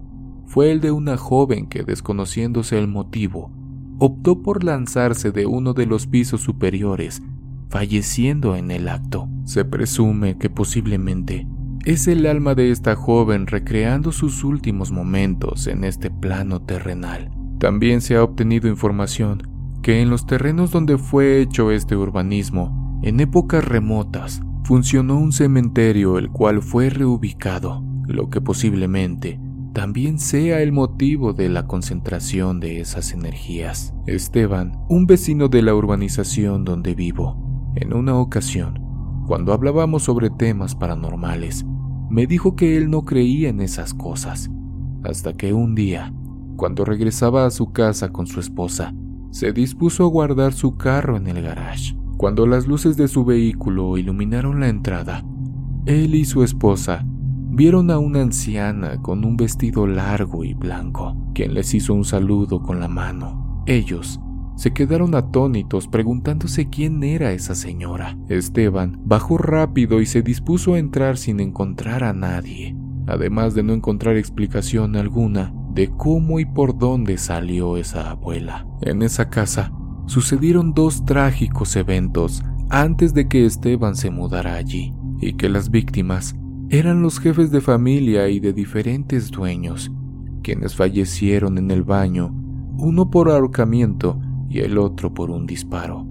fue 0.47 0.73
el 0.73 0.81
de 0.81 0.91
una 0.91 1.17
joven 1.17 1.69
que, 1.69 1.85
desconociéndose 1.85 2.79
el 2.79 2.89
motivo, 2.89 3.53
optó 3.99 4.43
por 4.43 4.65
lanzarse 4.65 5.31
de 5.31 5.47
uno 5.47 5.75
de 5.75 5.87
los 5.87 6.07
pisos 6.07 6.41
superiores, 6.41 7.23
falleciendo 7.69 8.57
en 8.57 8.71
el 8.73 8.89
acto. 8.89 9.29
Se 9.45 9.65
presume 9.65 10.39
que 10.39 10.51
posiblemente 10.51 11.47
es 11.85 12.09
el 12.09 12.27
alma 12.27 12.55
de 12.55 12.73
esta 12.73 12.97
joven 12.97 13.47
recreando 13.47 14.11
sus 14.11 14.43
últimos 14.43 14.91
momentos 14.91 15.67
en 15.67 15.85
este 15.85 16.11
plano 16.11 16.61
terrenal. 16.61 17.31
También 17.59 18.01
se 18.01 18.17
ha 18.17 18.25
obtenido 18.25 18.69
información 18.69 19.43
que 19.83 20.03
en 20.03 20.11
los 20.11 20.27
terrenos 20.27 20.73
donde 20.73 20.99
fue 20.99 21.41
hecho 21.41 21.71
este 21.71 21.97
urbanismo, 21.97 22.90
en 23.03 23.21
épocas 23.21 23.65
remotas, 23.65 24.43
funcionó 24.65 25.19
un 25.19 25.33
cementerio 25.33 26.19
el 26.19 26.31
cual 26.31 26.63
fue 26.63 26.91
reubicado, 26.91 27.83
lo 28.07 28.29
que 28.31 28.41
posiblemente 28.41 29.41
también 29.73 30.19
sea 30.19 30.63
el 30.63 30.73
motivo 30.73 31.33
de 31.33 31.49
la 31.49 31.67
concentración 31.67 32.61
de 32.61 32.81
esas 32.81 33.13
energías. 33.13 33.95
Esteban, 34.07 34.73
un 34.89 35.07
vecino 35.07 35.49
de 35.49 35.63
la 35.63 35.75
urbanización 35.75 36.65
donde 36.65 36.95
vivo, 36.95 37.73
en 37.77 37.95
una 37.95 38.17
ocasión, 38.17 38.81
cuando 39.27 39.53
hablábamos 39.53 40.03
sobre 40.03 40.29
temas 40.29 40.75
paranormales, 40.75 41.65
me 42.11 42.27
dijo 42.27 42.57
que 42.57 42.77
él 42.77 42.91
no 42.91 43.05
creía 43.05 43.49
en 43.49 43.61
esas 43.61 43.95
cosas, 43.95 44.51
hasta 45.05 45.35
que 45.35 45.53
un 45.53 45.77
día, 45.77 46.13
cuando 46.57 46.85
regresaba 46.85 47.47
a 47.47 47.51
su 47.51 47.73
casa 47.73 48.11
con 48.11 48.27
su 48.27 48.41
esposa, 48.41 48.93
se 49.31 49.53
dispuso 49.53 50.05
a 50.05 50.09
guardar 50.09 50.53
su 50.53 50.77
carro 50.77 51.17
en 51.17 51.29
el 51.29 51.43
garage. 51.43 52.00
Cuando 52.21 52.47
las 52.47 52.67
luces 52.67 52.99
de 52.99 53.09
su 53.09 53.25
vehículo 53.25 53.97
iluminaron 53.97 54.61
la 54.61 54.69
entrada, 54.69 55.25
él 55.87 56.15
y 56.15 56.27
su 56.27 56.43
esposa 56.45 57.03
vieron 57.07 57.91
a 57.91 57.97
una 57.97 58.21
anciana 58.21 59.01
con 59.01 59.25
un 59.25 59.39
vestido 59.39 59.87
largo 59.87 60.45
y 60.45 60.53
blanco, 60.53 61.17
quien 61.35 61.55
les 61.55 61.73
hizo 61.73 61.95
un 61.95 62.05
saludo 62.05 62.61
con 62.61 62.79
la 62.79 62.89
mano. 62.89 63.65
Ellos 63.67 64.21
se 64.55 64.75
quedaron 64.75 65.15
atónitos 65.15 65.89
preguntándose 65.89 66.69
quién 66.69 67.03
era 67.03 67.33
esa 67.33 67.55
señora. 67.55 68.19
Esteban 68.29 69.01
bajó 69.03 69.39
rápido 69.39 70.03
y 70.03 70.05
se 70.05 70.21
dispuso 70.21 70.75
a 70.75 70.79
entrar 70.79 71.17
sin 71.17 71.41
encontrar 71.41 72.05
a 72.05 72.13
nadie, 72.13 72.77
además 73.07 73.55
de 73.55 73.63
no 73.63 73.73
encontrar 73.73 74.19
explicación 74.19 74.95
alguna 74.95 75.55
de 75.73 75.89
cómo 75.89 76.39
y 76.39 76.45
por 76.45 76.77
dónde 76.77 77.17
salió 77.17 77.79
esa 77.79 78.11
abuela. 78.11 78.67
En 78.83 79.01
esa 79.01 79.31
casa 79.31 79.73
sucedieron 80.11 80.75
dos 80.75 81.05
trágicos 81.05 81.77
eventos 81.77 82.43
antes 82.69 83.15
de 83.15 83.29
que 83.29 83.47
Esteban 83.47 83.95
se 83.95 84.11
mudara 84.11 84.55
allí, 84.55 84.93
y 85.21 85.35
que 85.35 85.49
las 85.49 85.71
víctimas 85.71 86.35
eran 86.69 87.01
los 87.01 87.21
jefes 87.21 87.53
de 87.53 87.61
familia 87.61 88.29
y 88.29 88.41
de 88.41 88.53
diferentes 88.53 89.31
dueños, 89.31 89.93
quienes 90.43 90.75
fallecieron 90.75 91.59
en 91.59 91.71
el 91.71 91.85
baño, 91.85 92.35
uno 92.77 93.09
por 93.09 93.31
ahorcamiento 93.31 94.21
y 94.49 94.59
el 94.59 94.79
otro 94.79 95.15
por 95.15 95.31
un 95.31 95.47
disparo. 95.47 96.05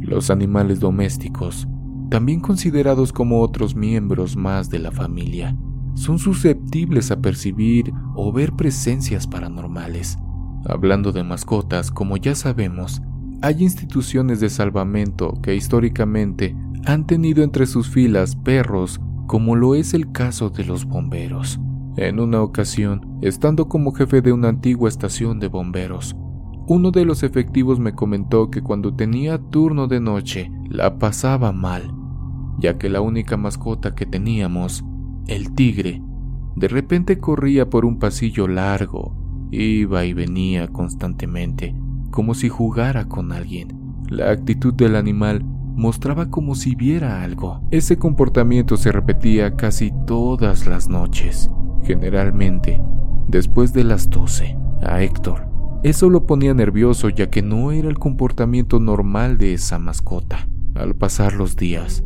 Los 0.00 0.28
animales 0.28 0.78
domésticos, 0.78 1.66
también 2.10 2.40
considerados 2.40 3.10
como 3.10 3.40
otros 3.40 3.74
miembros 3.74 4.36
más 4.36 4.68
de 4.68 4.80
la 4.80 4.92
familia, 4.92 5.56
son 5.94 6.18
susceptibles 6.18 7.10
a 7.10 7.22
percibir 7.22 7.90
o 8.16 8.32
ver 8.32 8.52
presencias 8.52 9.26
paranormales. 9.26 10.18
Hablando 10.66 11.10
de 11.10 11.24
mascotas, 11.24 11.90
como 11.90 12.18
ya 12.18 12.34
sabemos, 12.34 13.00
hay 13.44 13.62
instituciones 13.62 14.40
de 14.40 14.48
salvamento 14.48 15.34
que 15.42 15.54
históricamente 15.54 16.56
han 16.86 17.06
tenido 17.06 17.44
entre 17.44 17.66
sus 17.66 17.90
filas 17.90 18.36
perros 18.36 19.02
como 19.26 19.54
lo 19.54 19.74
es 19.74 19.92
el 19.92 20.12
caso 20.12 20.48
de 20.48 20.64
los 20.64 20.86
bomberos. 20.86 21.60
En 21.98 22.20
una 22.20 22.40
ocasión, 22.40 23.18
estando 23.20 23.68
como 23.68 23.92
jefe 23.92 24.22
de 24.22 24.32
una 24.32 24.48
antigua 24.48 24.88
estación 24.88 25.40
de 25.40 25.48
bomberos, 25.48 26.16
uno 26.68 26.90
de 26.90 27.04
los 27.04 27.22
efectivos 27.22 27.78
me 27.78 27.94
comentó 27.94 28.50
que 28.50 28.62
cuando 28.62 28.94
tenía 28.94 29.36
turno 29.36 29.88
de 29.88 30.00
noche 30.00 30.50
la 30.70 30.98
pasaba 30.98 31.52
mal, 31.52 31.92
ya 32.58 32.78
que 32.78 32.88
la 32.88 33.02
única 33.02 33.36
mascota 33.36 33.94
que 33.94 34.06
teníamos, 34.06 34.82
el 35.26 35.54
tigre, 35.54 36.02
de 36.56 36.68
repente 36.68 37.18
corría 37.18 37.68
por 37.68 37.84
un 37.84 37.98
pasillo 37.98 38.48
largo, 38.48 39.14
iba 39.50 40.06
y 40.06 40.14
venía 40.14 40.68
constantemente, 40.68 41.74
como 42.14 42.34
si 42.34 42.48
jugara 42.48 43.06
con 43.06 43.32
alguien. 43.32 43.76
La 44.08 44.30
actitud 44.30 44.72
del 44.72 44.94
animal 44.94 45.42
mostraba 45.44 46.30
como 46.30 46.54
si 46.54 46.76
viera 46.76 47.24
algo. 47.24 47.66
Ese 47.72 47.98
comportamiento 47.98 48.76
se 48.76 48.92
repetía 48.92 49.56
casi 49.56 49.92
todas 50.06 50.68
las 50.68 50.88
noches, 50.88 51.50
generalmente 51.82 52.80
después 53.26 53.72
de 53.72 53.82
las 53.82 54.10
12. 54.10 54.56
A 54.86 55.02
Héctor, 55.02 55.48
eso 55.82 56.08
lo 56.08 56.24
ponía 56.24 56.54
nervioso 56.54 57.08
ya 57.08 57.30
que 57.30 57.42
no 57.42 57.72
era 57.72 57.88
el 57.88 57.98
comportamiento 57.98 58.78
normal 58.78 59.36
de 59.36 59.54
esa 59.54 59.80
mascota. 59.80 60.46
Al 60.76 60.94
pasar 60.94 61.32
los 61.32 61.56
días, 61.56 62.04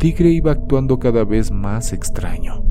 Tigre 0.00 0.30
iba 0.30 0.50
actuando 0.50 0.98
cada 0.98 1.24
vez 1.24 1.52
más 1.52 1.92
extraño. 1.92 2.64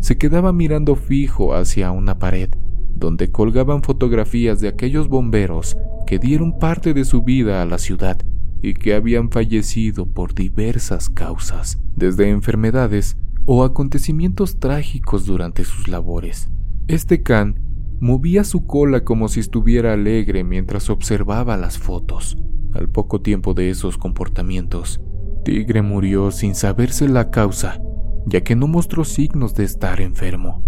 Se 0.00 0.16
quedaba 0.16 0.54
mirando 0.54 0.96
fijo 0.96 1.54
hacia 1.54 1.90
una 1.90 2.18
pared, 2.18 2.48
donde 2.96 3.30
colgaban 3.30 3.82
fotografías 3.82 4.60
de 4.60 4.68
aquellos 4.68 5.08
bomberos 5.08 5.76
que 6.06 6.18
dieron 6.18 6.58
parte 6.58 6.94
de 6.94 7.04
su 7.04 7.22
vida 7.22 7.62
a 7.62 7.66
la 7.66 7.78
ciudad 7.78 8.18
y 8.62 8.74
que 8.74 8.94
habían 8.94 9.30
fallecido 9.30 10.06
por 10.06 10.34
diversas 10.34 11.10
causas, 11.10 11.78
desde 11.94 12.30
enfermedades 12.30 13.16
o 13.44 13.64
acontecimientos 13.64 14.58
trágicos 14.58 15.26
durante 15.26 15.64
sus 15.64 15.88
labores. 15.88 16.48
Este 16.88 17.22
can 17.22 17.60
movía 18.00 18.44
su 18.44 18.66
cola 18.66 19.04
como 19.04 19.28
si 19.28 19.40
estuviera 19.40 19.92
alegre 19.92 20.44
mientras 20.44 20.90
observaba 20.90 21.56
las 21.56 21.78
fotos. 21.78 22.36
Al 22.72 22.88
poco 22.88 23.20
tiempo 23.20 23.54
de 23.54 23.70
esos 23.70 23.98
comportamientos, 23.98 25.00
Tigre 25.44 25.82
murió 25.82 26.30
sin 26.30 26.54
saberse 26.54 27.08
la 27.08 27.30
causa, 27.30 27.80
ya 28.26 28.42
que 28.42 28.56
no 28.56 28.66
mostró 28.66 29.04
signos 29.04 29.54
de 29.54 29.64
estar 29.64 30.00
enfermo. 30.00 30.62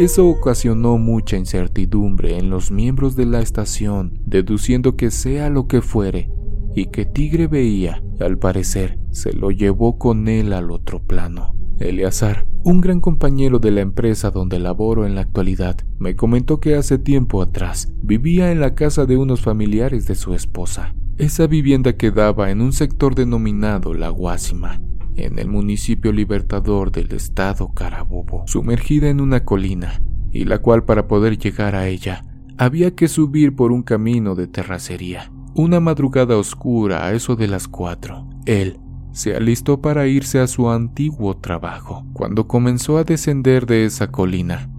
Eso 0.00 0.26
ocasionó 0.28 0.96
mucha 0.96 1.36
incertidumbre 1.36 2.38
en 2.38 2.48
los 2.48 2.70
miembros 2.70 3.16
de 3.16 3.26
la 3.26 3.42
estación, 3.42 4.18
deduciendo 4.24 4.96
que 4.96 5.10
sea 5.10 5.50
lo 5.50 5.68
que 5.68 5.82
fuere, 5.82 6.30
y 6.74 6.86
que 6.86 7.04
Tigre 7.04 7.48
veía, 7.48 8.02
al 8.18 8.38
parecer, 8.38 8.98
se 9.10 9.34
lo 9.34 9.50
llevó 9.50 9.98
con 9.98 10.26
él 10.28 10.54
al 10.54 10.70
otro 10.70 11.02
plano. 11.02 11.54
Eleazar, 11.80 12.46
un 12.64 12.80
gran 12.80 13.00
compañero 13.00 13.58
de 13.58 13.72
la 13.72 13.82
empresa 13.82 14.30
donde 14.30 14.58
laboro 14.58 15.04
en 15.04 15.14
la 15.14 15.20
actualidad, 15.20 15.76
me 15.98 16.16
comentó 16.16 16.60
que 16.60 16.76
hace 16.76 16.96
tiempo 16.96 17.42
atrás 17.42 17.92
vivía 18.02 18.52
en 18.52 18.60
la 18.60 18.74
casa 18.74 19.04
de 19.04 19.18
unos 19.18 19.42
familiares 19.42 20.06
de 20.06 20.14
su 20.14 20.32
esposa. 20.32 20.94
Esa 21.18 21.46
vivienda 21.46 21.98
quedaba 21.98 22.50
en 22.50 22.62
un 22.62 22.72
sector 22.72 23.14
denominado 23.14 23.92
La 23.92 24.08
Guásima, 24.08 24.80
en 25.24 25.38
el 25.38 25.48
municipio 25.48 26.12
libertador 26.12 26.90
del 26.90 27.12
estado 27.12 27.72
Carabobo, 27.72 28.44
sumergida 28.46 29.08
en 29.08 29.20
una 29.20 29.44
colina, 29.44 30.02
y 30.32 30.44
la 30.44 30.58
cual 30.58 30.84
para 30.84 31.06
poder 31.06 31.38
llegar 31.38 31.74
a 31.74 31.88
ella 31.88 32.24
había 32.58 32.94
que 32.94 33.08
subir 33.08 33.56
por 33.56 33.72
un 33.72 33.82
camino 33.82 34.34
de 34.34 34.46
terracería. 34.46 35.32
Una 35.54 35.80
madrugada 35.80 36.36
oscura 36.36 37.04
a 37.04 37.12
eso 37.12 37.36
de 37.36 37.48
las 37.48 37.68
cuatro, 37.68 38.28
él 38.46 38.78
se 39.12 39.34
alistó 39.34 39.80
para 39.80 40.06
irse 40.06 40.38
a 40.38 40.46
su 40.46 40.70
antiguo 40.70 41.36
trabajo. 41.38 42.06
Cuando 42.12 42.46
comenzó 42.46 42.98
a 42.98 43.04
descender 43.04 43.66
de 43.66 43.84
esa 43.84 44.10
colina, 44.10 44.70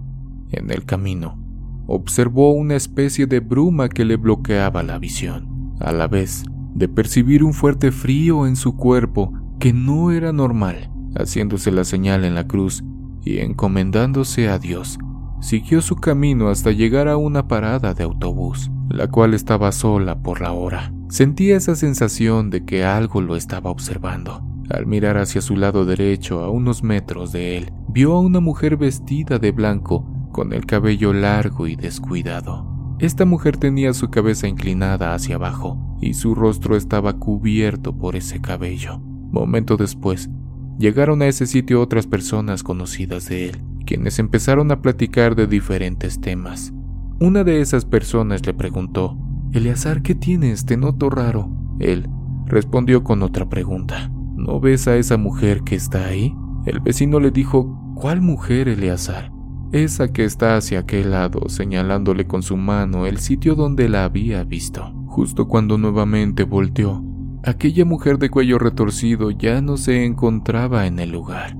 en 0.50 0.70
el 0.70 0.84
camino, 0.84 1.38
observó 1.86 2.52
una 2.52 2.76
especie 2.76 3.26
de 3.26 3.40
bruma 3.40 3.88
que 3.88 4.04
le 4.04 4.16
bloqueaba 4.16 4.82
la 4.82 4.98
visión, 4.98 5.74
a 5.80 5.92
la 5.92 6.06
vez 6.08 6.44
de 6.74 6.88
percibir 6.88 7.44
un 7.44 7.52
fuerte 7.52 7.92
frío 7.92 8.46
en 8.46 8.56
su 8.56 8.76
cuerpo 8.76 9.32
que 9.62 9.72
no 9.72 10.10
era 10.10 10.32
normal, 10.32 10.90
haciéndose 11.14 11.70
la 11.70 11.84
señal 11.84 12.24
en 12.24 12.34
la 12.34 12.48
cruz 12.48 12.82
y 13.22 13.38
encomendándose 13.38 14.48
a 14.48 14.58
Dios. 14.58 14.98
Siguió 15.40 15.82
su 15.82 15.94
camino 15.94 16.48
hasta 16.48 16.72
llegar 16.72 17.06
a 17.06 17.16
una 17.16 17.46
parada 17.46 17.94
de 17.94 18.02
autobús, 18.02 18.72
la 18.88 19.06
cual 19.06 19.34
estaba 19.34 19.70
sola 19.70 20.20
por 20.20 20.40
la 20.40 20.50
hora. 20.50 20.92
Sentía 21.08 21.56
esa 21.56 21.76
sensación 21.76 22.50
de 22.50 22.64
que 22.64 22.84
algo 22.84 23.20
lo 23.20 23.36
estaba 23.36 23.70
observando. 23.70 24.44
Al 24.68 24.86
mirar 24.86 25.16
hacia 25.16 25.40
su 25.40 25.56
lado 25.56 25.84
derecho, 25.84 26.40
a 26.40 26.50
unos 26.50 26.82
metros 26.82 27.30
de 27.30 27.58
él, 27.58 27.72
vio 27.88 28.14
a 28.14 28.20
una 28.20 28.40
mujer 28.40 28.76
vestida 28.76 29.38
de 29.38 29.52
blanco, 29.52 30.04
con 30.32 30.52
el 30.52 30.66
cabello 30.66 31.12
largo 31.12 31.68
y 31.68 31.76
descuidado. 31.76 32.96
Esta 32.98 33.24
mujer 33.26 33.58
tenía 33.58 33.94
su 33.94 34.10
cabeza 34.10 34.48
inclinada 34.48 35.14
hacia 35.14 35.36
abajo 35.36 35.78
y 36.00 36.14
su 36.14 36.34
rostro 36.34 36.76
estaba 36.76 37.12
cubierto 37.12 37.96
por 37.96 38.16
ese 38.16 38.40
cabello. 38.40 39.00
Momento 39.32 39.76
después, 39.76 40.30
llegaron 40.78 41.22
a 41.22 41.26
ese 41.26 41.46
sitio 41.46 41.80
otras 41.80 42.06
personas 42.06 42.62
conocidas 42.62 43.28
de 43.28 43.48
él, 43.48 43.62
quienes 43.86 44.18
empezaron 44.18 44.70
a 44.70 44.82
platicar 44.82 45.34
de 45.34 45.46
diferentes 45.46 46.20
temas. 46.20 46.72
Una 47.18 47.42
de 47.42 47.60
esas 47.60 47.84
personas 47.84 48.46
le 48.46 48.52
preguntó 48.52 49.18
Eleazar, 49.52 50.02
¿qué 50.02 50.14
tienes? 50.14 50.66
Te 50.66 50.76
noto 50.76 51.10
raro. 51.10 51.50
Él 51.78 52.08
respondió 52.46 53.04
con 53.04 53.22
otra 53.22 53.48
pregunta. 53.48 54.10
¿No 54.34 54.60
ves 54.60 54.88
a 54.88 54.96
esa 54.96 55.16
mujer 55.16 55.62
que 55.62 55.76
está 55.76 56.06
ahí? 56.06 56.34
El 56.66 56.80
vecino 56.80 57.20
le 57.20 57.30
dijo, 57.30 57.94
¿cuál 57.94 58.20
mujer, 58.20 58.68
Eleazar? 58.68 59.32
Esa 59.72 60.12
que 60.12 60.24
está 60.24 60.56
hacia 60.56 60.80
aquel 60.80 61.10
lado, 61.10 61.48
señalándole 61.48 62.26
con 62.26 62.42
su 62.42 62.56
mano 62.56 63.06
el 63.06 63.18
sitio 63.18 63.54
donde 63.54 63.88
la 63.88 64.04
había 64.04 64.44
visto. 64.44 64.92
Justo 65.06 65.48
cuando 65.48 65.78
nuevamente 65.78 66.44
volteó, 66.44 67.02
aquella 67.44 67.84
mujer 67.84 68.18
de 68.18 68.30
cuello 68.30 68.58
retorcido 68.58 69.30
ya 69.30 69.60
no 69.60 69.76
se 69.76 70.04
encontraba 70.04 70.86
en 70.86 70.98
el 70.98 71.10
lugar. 71.10 71.56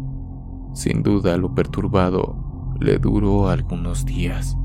Sin 0.74 1.02
duda 1.02 1.36
lo 1.36 1.54
perturbado 1.54 2.74
le 2.80 2.98
duró 2.98 3.48
algunos 3.48 4.04
días. 4.04 4.56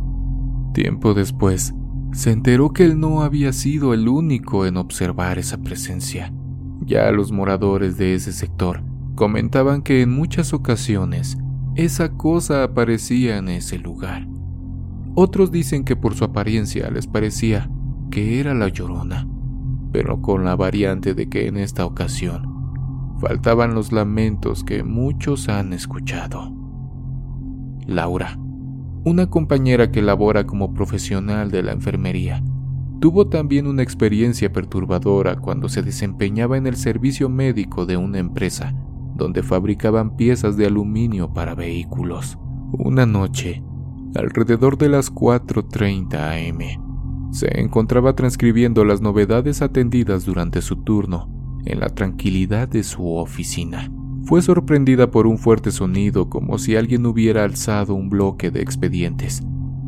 Tiempo 0.73 1.13
después, 1.13 1.73
se 2.13 2.31
enteró 2.31 2.71
que 2.71 2.83
él 2.83 2.99
no 2.99 3.21
había 3.21 3.51
sido 3.53 3.93
el 3.93 4.07
único 4.07 4.65
en 4.65 4.77
observar 4.77 5.37
esa 5.37 5.57
presencia. 5.57 6.33
Ya 6.85 7.11
los 7.11 7.31
moradores 7.31 7.97
de 7.97 8.15
ese 8.15 8.31
sector 8.31 8.83
comentaban 9.15 9.81
que 9.81 10.01
en 10.01 10.11
muchas 10.11 10.53
ocasiones 10.53 11.37
esa 11.75 12.09
cosa 12.13 12.63
aparecía 12.63 13.37
en 13.37 13.49
ese 13.49 13.77
lugar. 13.77 14.27
Otros 15.15 15.51
dicen 15.51 15.83
que 15.83 15.95
por 15.95 16.15
su 16.15 16.23
apariencia 16.23 16.89
les 16.89 17.07
parecía 17.07 17.69
que 18.09 18.39
era 18.39 18.53
la 18.53 18.69
llorona, 18.69 19.27
pero 19.97 20.21
con 20.21 20.45
la 20.45 20.55
variante 20.55 21.15
de 21.15 21.27
que 21.27 21.47
en 21.47 21.57
esta 21.57 21.83
ocasión 21.83 23.17
faltaban 23.19 23.73
los 23.73 23.91
lamentos 23.91 24.63
que 24.63 24.83
muchos 24.83 25.49
han 25.49 25.73
escuchado. 25.73 26.53
Laura 27.87 28.37
una 29.07 29.29
compañera 29.29 29.89
que 29.89 30.01
labora 30.01 30.45
como 30.45 30.73
profesional 30.73 31.49
de 31.49 31.63
la 31.63 31.71
enfermería. 31.71 32.43
Tuvo 32.99 33.27
también 33.27 33.65
una 33.65 33.81
experiencia 33.81 34.51
perturbadora 34.51 35.37
cuando 35.37 35.69
se 35.69 35.81
desempeñaba 35.81 36.57
en 36.57 36.67
el 36.67 36.75
servicio 36.75 37.29
médico 37.29 37.85
de 37.85 37.95
una 37.95 38.19
empresa 38.19 38.75
donde 39.15 39.43
fabricaban 39.43 40.17
piezas 40.17 40.57
de 40.57 40.65
aluminio 40.65 41.33
para 41.33 41.55
vehículos. 41.55 42.37
Una 42.73 43.05
noche, 43.05 43.63
alrededor 44.13 44.77
de 44.77 44.89
las 44.89 45.11
4.30 45.11 46.51
am, 46.51 46.86
se 47.37 47.59
encontraba 47.59 48.15
transcribiendo 48.15 48.83
las 48.85 49.01
novedades 49.01 49.61
atendidas 49.61 50.25
durante 50.25 50.61
su 50.61 50.77
turno 50.77 51.29
en 51.65 51.79
la 51.79 51.89
tranquilidad 51.89 52.67
de 52.67 52.83
su 52.83 53.15
oficina 53.15 53.91
fue 54.27 54.41
sorprendida 54.41 55.09
por 55.09 55.25
un 55.25 55.37
fuerte 55.37 55.71
sonido 55.71 56.29
como 56.29 56.57
si 56.57 56.75
alguien 56.75 57.05
hubiera 57.05 57.45
alzado 57.45 57.93
un 57.95 58.09
bloque 58.09 58.51
de 58.51 58.61
expedientes, 58.61 59.41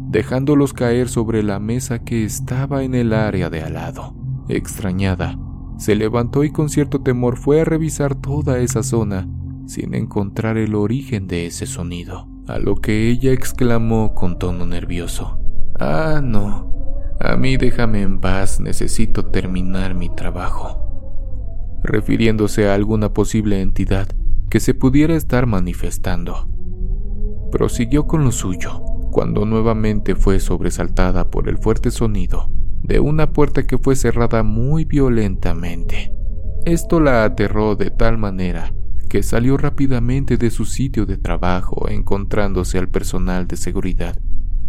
dejándolos 0.08 0.72
caer 0.72 1.10
sobre 1.10 1.44
la 1.44 1.60
mesa 1.60 2.00
que 2.00 2.24
estaba 2.24 2.84
en 2.84 2.96
el 2.96 3.12
área 3.12 3.50
de 3.50 3.62
al 3.62 3.74
lado. 3.74 4.16
Extrañada, 4.48 5.38
se 5.78 5.94
levantó 5.96 6.46
y 6.46 6.52
con 6.52 6.70
cierto 6.70 7.02
temor 7.02 7.36
fue 7.36 7.60
a 7.60 7.66
revisar 7.66 8.16
toda 8.16 8.60
esa 8.60 8.82
zona 8.82 9.28
sin 9.66 9.94
encontrar 9.94 10.58
el 10.58 10.74
origen 10.74 11.28
de 11.28 11.46
ese 11.46 11.66
sonido, 11.66 12.30
a 12.48 12.60
lo 12.60 12.76
que 12.78 13.10
ella 13.10 13.34
exclamó 13.34 14.16
con 14.16 14.40
tono 14.40 14.66
nervioso. 14.66 15.38
Ah, 15.78 16.22
no. 16.24 16.69
A 17.20 17.36
mí 17.36 17.58
déjame 17.58 18.02
en 18.02 18.20
paz, 18.20 18.60
necesito 18.60 19.26
terminar 19.26 19.94
mi 19.94 20.10
trabajo. 20.10 21.80
Refiriéndose 21.84 22.70
a 22.70 22.76
alguna 22.76 23.14
posible 23.14 23.62
entidad 23.62 24.08
que 24.50 24.60
se 24.60 24.74
pudiera 24.74 25.16
estar 25.16 25.46
manifestando. 25.46 26.48
Prosiguió 27.52 28.08
con 28.08 28.24
lo 28.24 28.32
suyo, 28.32 28.82
cuando 29.12 29.46
nuevamente 29.46 30.16
fue 30.16 30.40
sobresaltada 30.40 31.30
por 31.30 31.50
el 31.50 31.58
fuerte 31.58 31.92
sonido 31.92 32.50
de 32.84 33.00
una 33.00 33.34
puerta 33.34 33.68
que 33.68 33.78
fue 33.78 33.96
cerrada 33.96 34.44
muy 34.44 34.86
violentamente. 34.86 36.14
Esto 36.66 37.00
la 37.00 37.24
aterró 37.24 37.76
de 37.76 37.92
tal 37.92 38.18
manera 38.18 38.74
que 39.10 39.24
salió 39.24 39.58
rápidamente 39.58 40.38
de 40.38 40.52
su 40.52 40.66
sitio 40.66 41.06
de 41.06 41.18
trabajo 41.18 41.90
encontrándose 41.90 42.78
al 42.78 42.90
personal 42.90 43.48
de 43.48 43.58
seguridad, 43.58 44.18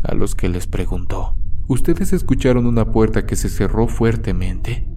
a 0.03 0.15
los 0.15 0.35
que 0.35 0.49
les 0.49 0.67
preguntó, 0.67 1.37
¿Ustedes 1.71 2.13
escucharon 2.13 2.67
una 2.67 2.91
puerta 2.91 3.25
que 3.27 3.37
se 3.37 3.49
cerró 3.49 3.87
fuertemente? 3.87 4.89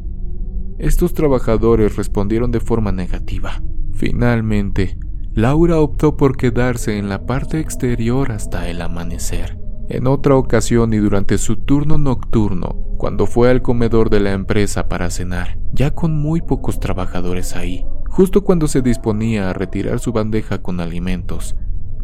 Estos 0.80 1.14
trabajadores 1.14 1.98
respondieron 1.98 2.50
de 2.50 2.60
forma 2.60 2.92
negativa, 2.92 3.62
Finalmente, 3.94 4.98
Laura 5.36 5.80
optó 5.80 6.18
por 6.18 6.36
quedarse 6.36 6.98
en 6.98 7.10
la 7.10 7.28
parte 7.28 7.60
exterior 7.60 8.32
hasta 8.32 8.68
el 8.70 8.82
amanecer. 8.82 9.60
En 9.88 10.08
otra 10.08 10.36
ocasión 10.36 10.96
y 10.96 10.98
durante 10.98 11.38
su 11.38 11.58
turno 11.58 12.00
nocturno, 12.00 12.76
cuando 12.98 13.28
fue 13.28 13.52
al 13.52 13.62
comedor 13.62 14.10
de 14.10 14.22
la 14.22 14.34
empresa 14.34 14.90
para 14.90 15.12
cenar, 15.12 15.60
ya 15.74 15.92
con 15.92 16.18
muy 16.18 16.42
pocos 16.42 16.80
trabajadores 16.80 17.56
ahí, 17.56 17.86
justo 18.10 18.44
cuando 18.44 18.68
se 18.68 18.82
disponía 18.82 19.52
a 19.52 19.54
retirar 19.54 20.00
su 20.00 20.12
bandeja 20.12 20.64
con 20.64 20.80
alimentos, 20.80 21.56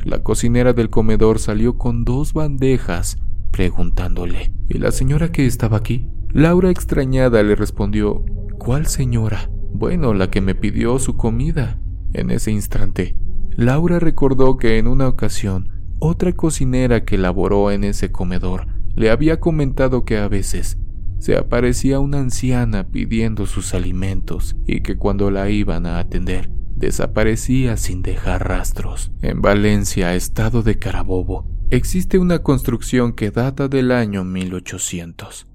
la 0.06 0.22
cocinera 0.22 0.74
del 0.74 0.92
comedor 0.92 1.40
salió 1.40 1.76
con 1.80 2.06
dos 2.06 2.34
bandejas, 2.34 3.18
preguntándole, 3.60 4.54
¿Y 4.70 4.78
la 4.78 4.90
señora 4.90 5.34
que 5.34 5.46
estaba 5.46 5.76
aquí? 5.76 6.08
Laura 6.32 6.70
extrañada 6.70 7.44
le 7.44 7.56
respondió, 7.56 8.24
¿Cuál 8.58 8.88
señora? 8.88 9.52
Bueno, 9.74 10.14
la 10.14 10.30
que 10.30 10.40
me 10.40 10.56
pidió 10.56 10.98
su 10.98 11.18
comida. 11.18 11.78
En 12.14 12.32
ese 12.32 12.52
instante, 12.52 13.18
Laura 13.58 14.00
recordó 14.00 14.56
que 14.56 14.78
en 14.78 14.88
una 14.88 15.10
ocasión, 15.10 15.74
otra 16.00 16.32
cocinera 16.32 17.04
que 17.04 17.18
laboró 17.18 17.70
en 17.70 17.84
ese 17.84 18.14
comedor 18.14 18.68
le 18.96 19.12
había 19.12 19.42
comentado 19.42 20.06
que 20.06 20.20
a 20.20 20.30
veces 20.30 20.78
se 21.18 21.36
aparecía 21.36 22.00
una 22.00 22.20
anciana 22.20 22.88
pidiendo 22.88 23.46
sus 23.46 23.74
alimentos 23.74 24.56
y 24.66 24.84
que 24.84 24.96
cuando 24.98 25.32
la 25.32 25.50
iban 25.50 25.86
a 25.86 26.00
atender, 26.00 26.50
desaparecía 26.78 27.76
sin 27.76 28.04
dejar 28.04 28.48
rastros. 28.48 29.12
En 29.22 29.42
Valencia, 29.42 30.16
estado 30.16 30.64
de 30.64 30.80
Carabobo, 30.80 31.59
existe 31.72 32.18
una 32.18 32.40
construcción 32.40 33.14
que 33.14 33.30
data 33.30 33.68
del 33.68 33.92
año 33.92 34.24
1800. 34.24 35.48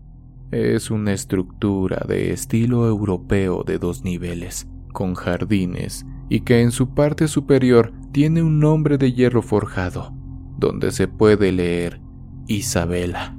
Es 0.53 0.91
una 0.91 1.13
estructura 1.13 2.05
de 2.07 2.33
estilo 2.33 2.87
europeo 2.87 3.65
de 3.65 3.79
dos 3.79 4.05
niveles, 4.05 4.69
con 4.93 5.15
jardines, 5.15 6.07
y 6.29 6.41
que 6.41 6.63
en 6.63 6.71
su 6.71 6.95
parte 6.95 7.27
superior 7.27 7.93
tiene 8.13 8.43
un 8.43 8.61
nombre 8.61 8.97
de 8.99 9.13
hierro 9.13 9.43
forjado. 9.43 10.13
donde 10.57 10.93
se 10.93 11.09
puede 11.09 11.51
leer 11.51 12.01
Isabela. 12.47 13.37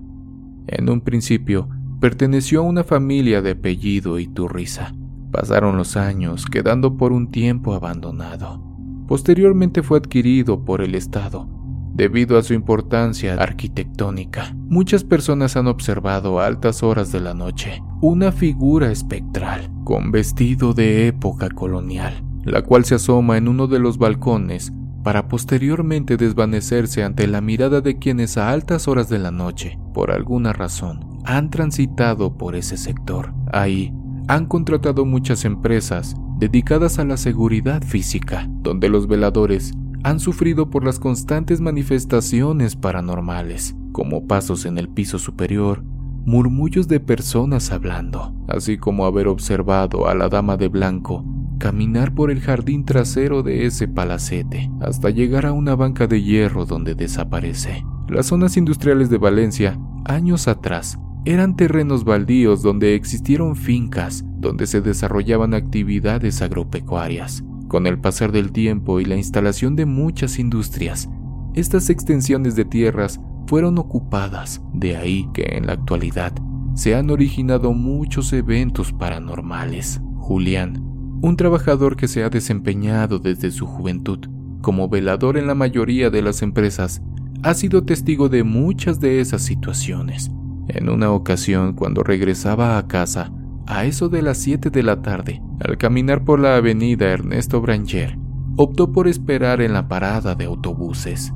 En 0.68 0.90
un 0.90 1.00
principio, 1.00 1.70
perteneció 2.02 2.60
a 2.60 2.64
una 2.64 2.84
familia 2.84 3.42
de 3.42 3.52
apellido 3.52 4.20
Iturriza. 4.20 4.94
Pasaron 5.32 5.78
los 5.78 5.96
años, 5.96 6.46
quedando 6.46 6.98
por 6.98 7.14
un 7.14 7.32
tiempo 7.32 7.74
abandonado. 7.74 8.62
Posteriormente 9.08 9.82
fue 9.82 10.00
adquirido 10.00 10.66
por 10.66 10.82
el 10.82 10.94
Estado, 10.94 11.48
debido 11.96 12.38
a 12.38 12.44
su 12.44 12.54
importancia 12.54 13.36
arquitectónica. 13.36 14.54
Muchas 14.68 15.04
personas 15.04 15.56
han 15.56 15.68
observado 15.68 16.40
a 16.40 16.46
altas 16.46 16.84
horas 16.84 17.12
de 17.12 17.22
la 17.22 17.34
noche 17.34 17.82
una 18.02 18.32
figura 18.32 18.92
espectral, 18.92 19.72
con 19.86 20.12
vestido 20.12 20.74
de 20.74 21.08
época 21.08 21.50
colonial, 21.50 22.24
la 22.44 22.62
cual 22.62 22.84
se 22.84 22.96
asoma 22.96 23.38
en 23.38 23.48
uno 23.48 23.68
de 23.68 23.80
los 23.80 23.98
balcones 23.98 24.74
para 25.04 25.28
posteriormente 25.28 26.18
desvanecerse 26.18 27.04
ante 27.04 27.28
la 27.28 27.40
mirada 27.40 27.80
de 27.80 27.98
quienes 27.98 28.38
a 28.38 28.50
altas 28.50 28.88
horas 28.88 29.08
de 29.08 29.20
la 29.20 29.32
noche, 29.32 29.80
por 29.94 30.12
alguna 30.12 30.52
razón, 30.52 31.20
han 31.24 31.50
transitado 31.50 32.38
por 32.38 32.56
ese 32.56 32.76
sector. 32.76 33.34
Ahí 33.54 33.94
han 34.28 34.48
contratado 34.48 35.06
muchas 35.06 35.46
empresas 35.46 36.16
dedicadas 36.40 37.00
a 37.00 37.06
la 37.06 37.18
seguridad 37.18 37.84
física, 37.84 38.48
donde 38.50 38.90
los 38.90 39.08
veladores 39.08 39.72
han 40.06 40.20
sufrido 40.20 40.70
por 40.70 40.86
las 40.86 41.00
constantes 41.00 41.62
manifestaciones 41.62 42.76
paranormales, 42.76 43.76
como 43.92 44.28
pasos 44.28 44.66
en 44.66 44.78
el 44.78 44.88
piso 44.88 45.18
superior, 45.18 45.82
murmullos 46.26 46.88
de 46.88 47.00
personas 47.00 47.72
hablando, 47.72 48.36
así 48.48 48.78
como 48.78 49.08
haber 49.08 49.28
observado 49.28 50.08
a 50.08 50.14
la 50.14 50.30
dama 50.30 50.58
de 50.58 50.68
blanco 50.68 51.26
caminar 51.58 52.14
por 52.14 52.30
el 52.30 52.40
jardín 52.40 52.86
trasero 52.86 53.42
de 53.42 53.66
ese 53.66 53.88
palacete 53.88 54.70
hasta 54.80 55.10
llegar 55.10 55.48
a 55.48 55.54
una 55.54 55.74
banca 55.76 56.06
de 56.06 56.22
hierro 56.22 56.68
donde 56.68 56.94
desaparece. 56.94 57.84
Las 58.08 58.28
zonas 58.28 58.58
industriales 58.58 59.10
de 59.10 59.18
Valencia, 59.18 59.80
años 60.04 60.48
atrás, 60.48 61.00
eran 61.24 61.56
terrenos 61.56 62.04
baldíos 62.04 62.62
donde 62.62 62.94
existieron 62.94 63.56
fincas 63.56 64.24
donde 64.38 64.68
se 64.68 64.82
desarrollaban 64.82 65.56
actividades 65.56 66.44
agropecuarias. 66.44 67.44
Con 67.68 67.88
el 67.88 68.00
pasar 68.00 68.32
del 68.32 68.52
tiempo 68.52 69.00
y 69.00 69.06
la 69.06 69.16
instalación 69.16 69.76
de 69.76 69.86
muchas 69.86 70.40
industrias, 70.40 71.10
estas 71.54 71.90
extensiones 71.90 72.56
de 72.56 72.66
tierras 72.66 73.20
fueron 73.48 73.78
ocupadas, 73.78 74.62
de 74.74 74.98
ahí 74.98 75.28
que 75.34 75.58
en 75.58 75.68
la 75.68 75.74
actualidad 75.74 76.34
se 76.76 76.96
han 76.96 77.10
originado 77.10 77.74
muchos 77.74 78.34
eventos 78.34 78.92
paranormales. 78.92 80.02
Julián, 80.18 80.82
un 81.22 81.38
trabajador 81.38 81.96
que 81.96 82.08
se 82.08 82.24
ha 82.24 82.30
desempeñado 82.30 83.20
desde 83.20 83.52
su 83.52 83.66
juventud 83.66 84.20
como 84.66 84.90
velador 84.90 85.38
en 85.38 85.46
la 85.46 85.54
mayoría 85.54 86.10
de 86.10 86.24
las 86.24 86.42
empresas, 86.42 87.00
ha 87.44 87.54
sido 87.54 87.84
testigo 87.84 88.30
de 88.30 88.44
muchas 88.44 89.00
de 89.00 89.20
esas 89.20 89.44
situaciones. 89.44 90.32
En 90.68 90.90
una 90.90 91.12
ocasión, 91.12 91.74
cuando 91.74 92.02
regresaba 92.02 92.80
a 92.80 92.88
casa, 92.88 93.32
a 93.68 93.86
eso 93.86 94.10
de 94.10 94.22
las 94.22 94.38
7 94.38 94.70
de 94.70 94.84
la 94.84 95.02
tarde, 95.02 95.42
al 95.60 95.78
caminar 95.78 96.24
por 96.24 96.40
la 96.40 96.56
avenida 96.56 97.12
Ernesto 97.12 97.62
Branger, 97.62 98.18
optó 98.58 98.92
por 98.92 99.08
esperar 99.08 99.62
en 99.62 99.74
la 99.74 99.88
parada 99.88 100.36
de 100.36 100.46
autobuses. 100.46 101.34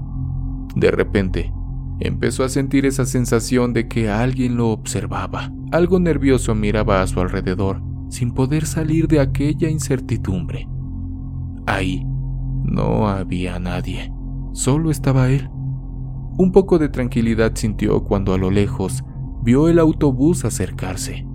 De 0.76 0.92
repente, 0.92 1.52
empezó 2.00 2.44
a 2.44 2.50
sentir 2.50 2.86
esa 2.86 3.06
sensación 3.06 3.74
de 3.74 3.88
que 3.88 4.10
alguien 4.10 4.58
lo 4.58 4.70
observaba. 4.70 5.52
Algo 5.72 6.00
nervioso 6.00 6.56
miraba 6.56 7.02
a 7.02 7.08
su 7.08 7.20
alrededor, 7.20 7.82
sin 8.10 8.32
poder 8.32 8.66
salir 8.66 9.08
de 9.08 9.20
aquella 9.20 9.70
incertidumbre. 9.70 10.68
Ahí 11.66 12.06
no 12.64 13.08
había 13.08 13.60
nadie, 13.60 14.12
solo 14.54 14.92
estaba 14.92 15.30
él. 15.30 15.50
Un 16.38 16.52
poco 16.52 16.80
de 16.80 16.90
tranquilidad 16.90 17.52
sintió 17.56 18.04
cuando 18.04 18.34
a 18.34 18.38
lo 18.38 18.50
lejos 18.50 19.04
vio 19.44 19.68
el 19.68 19.78
autobús 19.78 20.46
acercarse. 20.46 21.29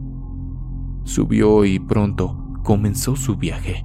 Subió 1.04 1.66
y 1.66 1.78
pronto 1.78 2.44
comenzó 2.62 3.14
su 3.14 3.36
viaje. 3.36 3.84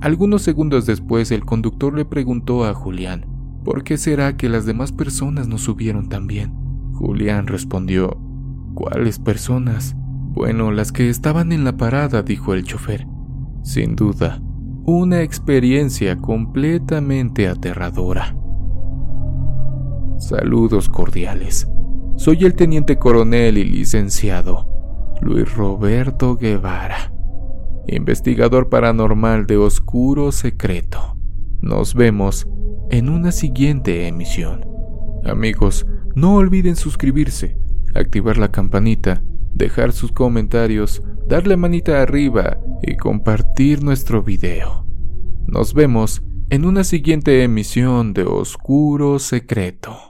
Algunos 0.00 0.40
segundos 0.40 0.86
después 0.86 1.30
el 1.30 1.44
conductor 1.44 1.94
le 1.94 2.06
preguntó 2.06 2.64
a 2.64 2.72
Julián, 2.72 3.26
¿por 3.62 3.84
qué 3.84 3.98
será 3.98 4.38
que 4.38 4.48
las 4.48 4.64
demás 4.64 4.90
personas 4.90 5.46
no 5.46 5.58
subieron 5.58 6.08
también? 6.08 6.54
Julián 6.94 7.46
respondió, 7.46 8.18
¿cuáles 8.74 9.18
personas? 9.18 9.94
Bueno, 10.32 10.72
las 10.72 10.92
que 10.92 11.10
estaban 11.10 11.52
en 11.52 11.64
la 11.64 11.76
parada, 11.76 12.22
dijo 12.22 12.54
el 12.54 12.64
chofer. 12.64 13.06
Sin 13.62 13.94
duda, 13.94 14.40
una 14.86 15.20
experiencia 15.20 16.16
completamente 16.16 17.48
aterradora. 17.48 18.34
Saludos 20.16 20.88
cordiales. 20.88 21.68
Soy 22.16 22.44
el 22.44 22.54
teniente 22.54 22.98
coronel 22.98 23.58
y 23.58 23.64
licenciado 23.64 24.69
Luis 25.22 25.54
Roberto 25.54 26.36
Guevara, 26.36 27.12
investigador 27.86 28.70
paranormal 28.70 29.46
de 29.46 29.58
Oscuro 29.58 30.32
Secreto. 30.32 31.16
Nos 31.60 31.94
vemos 31.94 32.48
en 32.90 33.10
una 33.10 33.30
siguiente 33.30 34.08
emisión. 34.08 34.64
Amigos, 35.24 35.86
no 36.14 36.36
olviden 36.36 36.74
suscribirse, 36.74 37.58
activar 37.94 38.38
la 38.38 38.50
campanita, 38.50 39.22
dejar 39.52 39.92
sus 39.92 40.10
comentarios, 40.10 41.02
darle 41.28 41.56
manita 41.56 42.00
arriba 42.00 42.58
y 42.82 42.96
compartir 42.96 43.82
nuestro 43.82 44.22
video. 44.22 44.86
Nos 45.46 45.74
vemos 45.74 46.22
en 46.48 46.64
una 46.64 46.82
siguiente 46.82 47.42
emisión 47.44 48.14
de 48.14 48.22
Oscuro 48.24 49.18
Secreto. 49.18 50.09